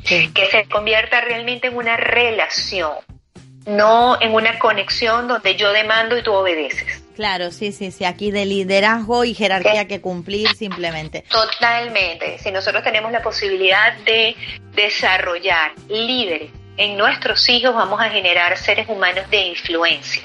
Que 0.05 0.47
se 0.51 0.69
convierta 0.69 1.21
realmente 1.21 1.67
en 1.67 1.77
una 1.77 1.97
relación, 1.97 2.93
no 3.67 4.21
en 4.21 4.35
una 4.35 4.59
conexión 4.59 5.27
donde 5.27 5.57
yo 5.57 5.73
demando 5.73 6.17
y 6.17 6.23
tú 6.23 6.33
obedeces. 6.33 7.03
Claro, 7.17 7.51
sí, 7.51 7.73
sí, 7.73 7.91
sí, 7.91 8.05
aquí 8.05 8.31
de 8.31 8.45
liderazgo 8.45 9.25
y 9.25 9.33
jerarquía 9.33 9.89
que 9.89 10.03
cumplir 10.03 10.49
simplemente. 10.55 11.25
Totalmente, 11.31 12.39
si 12.39 12.53
nosotros 12.53 12.85
tenemos 12.85 13.11
la 13.11 13.23
posibilidad 13.23 13.97
de 14.05 14.37
desarrollar 14.75 15.73
líderes 15.89 16.51
en 16.77 16.97
nuestros 16.99 17.49
hijos, 17.49 17.75
vamos 17.75 18.01
a 18.01 18.11
generar 18.11 18.57
seres 18.59 18.87
humanos 18.89 19.29
de 19.31 19.47
influencia. 19.47 20.23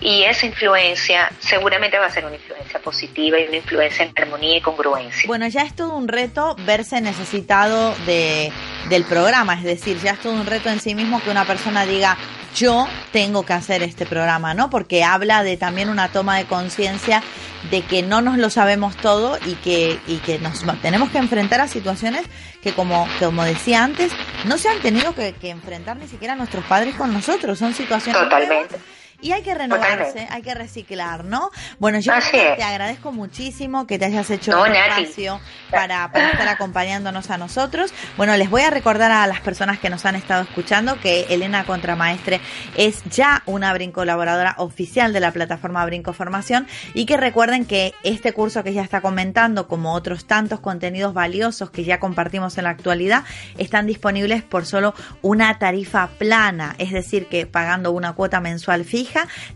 Y 0.00 0.22
esa 0.24 0.46
influencia 0.46 1.30
seguramente 1.40 1.98
va 1.98 2.06
a 2.06 2.10
ser 2.10 2.24
una 2.24 2.36
influencia 2.36 2.80
positiva 2.80 3.38
y 3.38 3.46
una 3.48 3.56
influencia 3.56 4.04
en 4.04 4.12
armonía 4.16 4.58
y 4.58 4.60
congruencia. 4.60 5.26
Bueno, 5.26 5.46
ya 5.48 5.62
es 5.62 5.74
todo 5.74 5.96
un 5.96 6.08
reto 6.08 6.56
verse 6.60 7.00
necesitado 7.00 7.94
de, 8.06 8.52
del 8.88 9.04
programa, 9.04 9.54
es 9.54 9.64
decir, 9.64 9.98
ya 9.98 10.12
es 10.12 10.20
todo 10.20 10.32
un 10.32 10.46
reto 10.46 10.68
en 10.68 10.80
sí 10.80 10.94
mismo 10.94 11.20
que 11.22 11.30
una 11.30 11.44
persona 11.44 11.84
diga, 11.84 12.16
yo 12.54 12.88
tengo 13.12 13.44
que 13.44 13.52
hacer 13.52 13.82
este 13.82 14.06
programa, 14.06 14.54
¿no? 14.54 14.70
Porque 14.70 15.04
habla 15.04 15.42
de 15.42 15.56
también 15.56 15.88
una 15.88 16.08
toma 16.08 16.38
de 16.38 16.44
conciencia 16.44 17.22
de 17.70 17.82
que 17.82 18.02
no 18.02 18.20
nos 18.20 18.38
lo 18.38 18.50
sabemos 18.50 18.96
todo 18.96 19.38
y 19.46 19.54
que, 19.56 19.98
y 20.06 20.16
que 20.18 20.38
nos 20.38 20.64
tenemos 20.80 21.10
que 21.10 21.18
enfrentar 21.18 21.60
a 21.60 21.68
situaciones 21.68 22.24
que 22.62 22.72
como, 22.72 23.06
como 23.18 23.44
decía 23.44 23.84
antes, 23.84 24.12
no 24.44 24.58
se 24.58 24.68
han 24.68 24.78
tenido 24.80 25.14
que, 25.14 25.32
que 25.34 25.50
enfrentar 25.50 25.96
ni 25.96 26.08
siquiera 26.08 26.36
nuestros 26.36 26.64
padres 26.64 26.94
con 26.94 27.12
nosotros, 27.12 27.58
son 27.58 27.74
situaciones 27.74 28.22
Totalmente 28.22 28.76
y 29.20 29.32
hay 29.32 29.42
que 29.42 29.54
renovarse, 29.54 30.28
hay 30.30 30.42
que 30.42 30.54
reciclar, 30.54 31.24
¿no? 31.24 31.50
Bueno, 31.78 31.98
yo 31.98 32.12
te 32.30 32.62
agradezco 32.62 33.12
muchísimo 33.12 33.86
que 33.86 33.98
te 33.98 34.04
hayas 34.04 34.30
hecho 34.30 34.60
un 34.62 34.74
espacio 34.74 35.40
para, 35.70 36.10
para 36.12 36.30
estar 36.30 36.48
acompañándonos 36.48 37.30
a 37.30 37.38
nosotros. 37.38 37.92
Bueno, 38.16 38.36
les 38.36 38.48
voy 38.50 38.62
a 38.62 38.70
recordar 38.70 39.10
a 39.10 39.26
las 39.26 39.40
personas 39.40 39.78
que 39.78 39.90
nos 39.90 40.06
han 40.06 40.14
estado 40.14 40.42
escuchando 40.42 41.00
que 41.00 41.26
Elena 41.30 41.64
Contramaestre 41.64 42.40
es 42.76 43.02
ya 43.04 43.42
una 43.46 43.72
colaboradora 43.92 44.54
oficial 44.58 45.12
de 45.12 45.20
la 45.20 45.32
plataforma 45.32 45.84
Brinco 45.84 46.12
Formación 46.12 46.66
y 46.94 47.06
que 47.06 47.16
recuerden 47.16 47.64
que 47.64 47.94
este 48.02 48.32
curso 48.32 48.64
que 48.64 48.72
ya 48.72 48.82
está 48.82 49.00
comentando, 49.00 49.68
como 49.68 49.94
otros 49.94 50.26
tantos 50.26 50.60
contenidos 50.60 51.14
valiosos 51.14 51.70
que 51.70 51.84
ya 51.84 52.00
compartimos 52.00 52.58
en 52.58 52.64
la 52.64 52.70
actualidad, 52.70 53.24
están 53.56 53.86
disponibles 53.86 54.42
por 54.42 54.66
solo 54.66 54.94
una 55.22 55.58
tarifa 55.58 56.08
plana, 56.18 56.74
es 56.78 56.92
decir, 56.92 57.26
que 57.26 57.46
pagando 57.46 57.92
una 57.92 58.14
cuota 58.14 58.40
mensual 58.40 58.84
fija, 58.84 59.07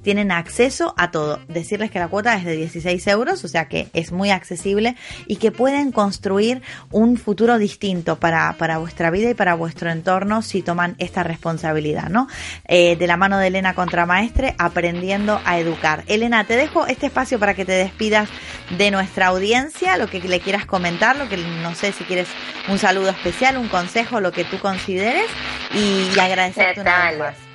tienen 0.02 0.32
acceso 0.32 0.94
a 0.96 1.10
todo. 1.10 1.40
Decirles 1.48 1.90
que 1.90 1.98
la 1.98 2.08
cuota 2.08 2.34
es 2.36 2.44
de 2.44 2.56
16 2.56 3.06
euros, 3.08 3.44
o 3.44 3.48
sea 3.48 3.66
que 3.66 3.88
es 3.92 4.12
muy 4.12 4.30
accesible 4.30 4.96
y 5.26 5.36
que 5.36 5.52
pueden 5.52 5.92
construir 5.92 6.62
un 6.90 7.16
futuro 7.16 7.58
distinto 7.58 8.18
para, 8.18 8.54
para 8.58 8.78
vuestra 8.78 9.10
vida 9.10 9.30
y 9.30 9.34
para 9.34 9.54
vuestro 9.54 9.90
entorno 9.90 10.42
si 10.42 10.62
toman 10.62 10.94
esta 10.98 11.22
responsabilidad, 11.22 12.08
¿no? 12.08 12.28
Eh, 12.66 12.96
de 12.96 13.06
la 13.06 13.16
mano 13.16 13.38
de 13.38 13.48
Elena 13.48 13.74
Contramaestre, 13.74 14.54
aprendiendo 14.58 15.40
a 15.44 15.58
educar. 15.58 16.04
Elena, 16.06 16.44
te 16.44 16.56
dejo 16.56 16.86
este 16.86 17.06
espacio 17.06 17.38
para 17.38 17.54
que 17.54 17.64
te 17.64 17.72
despidas 17.72 18.28
de 18.76 18.90
nuestra 18.90 19.26
audiencia, 19.26 19.96
lo 19.96 20.08
que 20.08 20.20
le 20.20 20.40
quieras 20.40 20.66
comentar, 20.66 21.16
lo 21.16 21.28
que 21.28 21.36
no 21.36 21.74
sé 21.74 21.92
si 21.92 22.04
quieres 22.04 22.28
un 22.68 22.78
saludo 22.78 23.10
especial, 23.10 23.56
un 23.56 23.68
consejo, 23.68 24.20
lo 24.20 24.32
que 24.32 24.44
tú 24.44 24.58
consideres 24.58 25.26
y, 25.74 26.18
agradecerte 26.18 26.80
una 26.80 27.10
vez 27.10 27.18
más. 27.18 27.51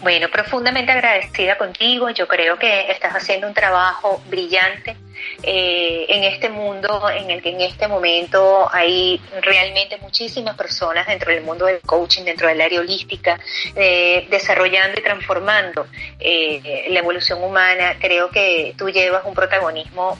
Bueno, 0.00 0.28
profundamente 0.28 0.92
agradecida 0.92 1.56
contigo. 1.56 2.10
Yo 2.10 2.26
creo 2.26 2.58
que 2.58 2.90
estás 2.90 3.12
haciendo 3.14 3.46
un 3.46 3.54
trabajo 3.54 4.22
brillante 4.28 4.96
eh, 5.42 6.06
en 6.08 6.24
este 6.24 6.48
mundo 6.48 7.08
en 7.08 7.30
el 7.30 7.40
que 7.40 7.50
en 7.50 7.60
este 7.60 7.86
momento 7.86 8.68
hay 8.72 9.20
realmente 9.40 9.96
muchísimas 9.98 10.56
personas 10.56 11.06
dentro 11.06 11.30
del 11.30 11.42
mundo 11.42 11.66
del 11.66 11.80
coaching, 11.80 12.24
dentro 12.24 12.48
del 12.48 12.60
área 12.60 12.80
holística, 12.80 13.38
eh, 13.76 14.26
desarrollando 14.30 14.98
y 14.98 15.02
transformando 15.02 15.86
eh, 16.18 16.86
la 16.90 16.98
evolución 16.98 17.42
humana. 17.42 17.94
Creo 18.00 18.30
que 18.30 18.74
tú 18.76 18.90
llevas 18.90 19.24
un 19.24 19.34
protagonismo 19.34 20.18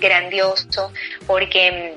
grandioso 0.00 0.92
porque 1.26 1.94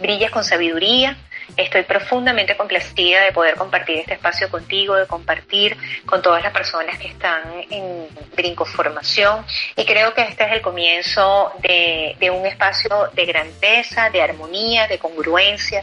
brillas 0.00 0.30
con 0.30 0.42
sabiduría, 0.42 1.16
Estoy 1.56 1.82
profundamente 1.84 2.56
complacida 2.56 3.24
de 3.24 3.32
poder 3.32 3.56
compartir 3.56 3.98
este 3.98 4.14
espacio 4.14 4.50
contigo, 4.50 4.94
de 4.94 5.06
compartir 5.06 5.76
con 6.04 6.20
todas 6.22 6.42
las 6.42 6.52
personas 6.52 6.98
que 6.98 7.08
están 7.08 7.42
en 7.70 8.06
brincoformación 8.36 9.44
y 9.74 9.84
creo 9.84 10.12
que 10.14 10.22
este 10.22 10.44
es 10.44 10.52
el 10.52 10.60
comienzo 10.60 11.52
de, 11.62 12.16
de 12.20 12.30
un 12.30 12.44
espacio 12.46 13.10
de 13.14 13.24
grandeza, 13.26 14.10
de 14.10 14.22
armonía, 14.22 14.86
de 14.86 14.98
congruencia, 14.98 15.82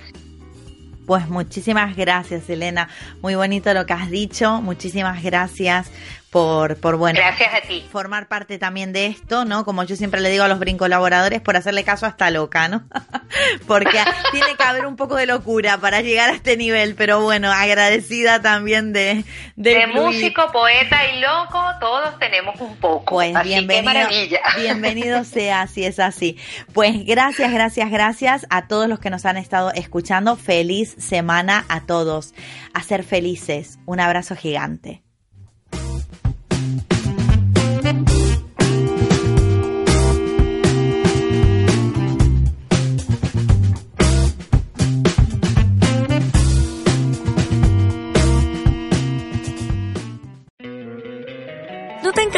pues 1.05 1.28
muchísimas 1.28 1.97
gracias, 1.97 2.49
Elena. 2.49 2.88
Muy 3.21 3.36
bonito 3.36 3.74
lo 3.74 3.86
que 3.86 3.91
has 3.91 4.09
dicho. 4.09 4.61
Muchísimas 4.61 5.21
gracias 5.21 5.91
por, 6.34 6.77
por 6.77 6.97
bueno, 6.97 7.19
gracias 7.19 7.53
a 7.53 7.61
ti. 7.67 7.86
formar 7.91 8.27
parte 8.27 8.57
también 8.57 8.91
de 8.91 9.05
esto, 9.05 9.45
¿no? 9.45 9.63
Como 9.63 9.84
yo 9.84 9.95
siempre 9.95 10.19
le 10.19 10.31
digo 10.31 10.43
a 10.43 10.47
los 10.47 10.57
brincolaboradores, 10.57 11.41
por 11.41 11.55
hacerle 11.55 11.84
caso 11.84 12.07
a 12.07 12.09
esta 12.09 12.31
loca, 12.31 12.67
¿no? 12.67 12.84
Porque 13.67 13.99
tiene 14.31 14.55
que 14.57 14.63
haber 14.63 14.88
un 14.88 14.95
poco 14.95 15.15
de 15.15 15.27
locura 15.27 15.77
para 15.77 16.01
llegar 16.01 16.31
a 16.31 16.34
este 16.34 16.57
nivel, 16.57 16.95
pero 16.95 17.21
bueno, 17.21 17.51
agradecida 17.51 18.41
también 18.41 18.93
de... 18.93 19.23
De, 19.55 19.86
músico, 19.86 20.51
poeta 20.51 21.07
y 21.07 21.19
loco, 21.19 21.63
todos 21.79 22.17
tenemos 22.17 22.59
un 22.59 22.77
poco. 22.77 23.13
Pues 23.13 23.36
así 23.36 23.49
bienvenido, 23.49 23.86
maravilla. 23.86 24.39
bienvenido 24.57 25.23
sea, 25.25 25.67
si 25.67 25.86
es 25.86 25.99
así. 25.99 26.39
Pues 26.73 27.05
gracias, 27.05 27.53
gracias, 27.53 27.91
gracias 27.91 28.47
a 28.49 28.67
todos 28.67 28.88
los 28.88 28.97
que 28.97 29.11
nos 29.11 29.27
han 29.27 29.38
estado 29.38 29.71
escuchando. 29.71 30.36
Feliz 30.36 30.95
semana 30.97 31.63
a 31.69 31.81
todos. 31.81 32.34
A 32.73 32.81
ser 32.81 33.03
felices. 33.03 33.77
Un 33.86 33.99
abrazo 33.99 34.36
gigante. 34.36 35.02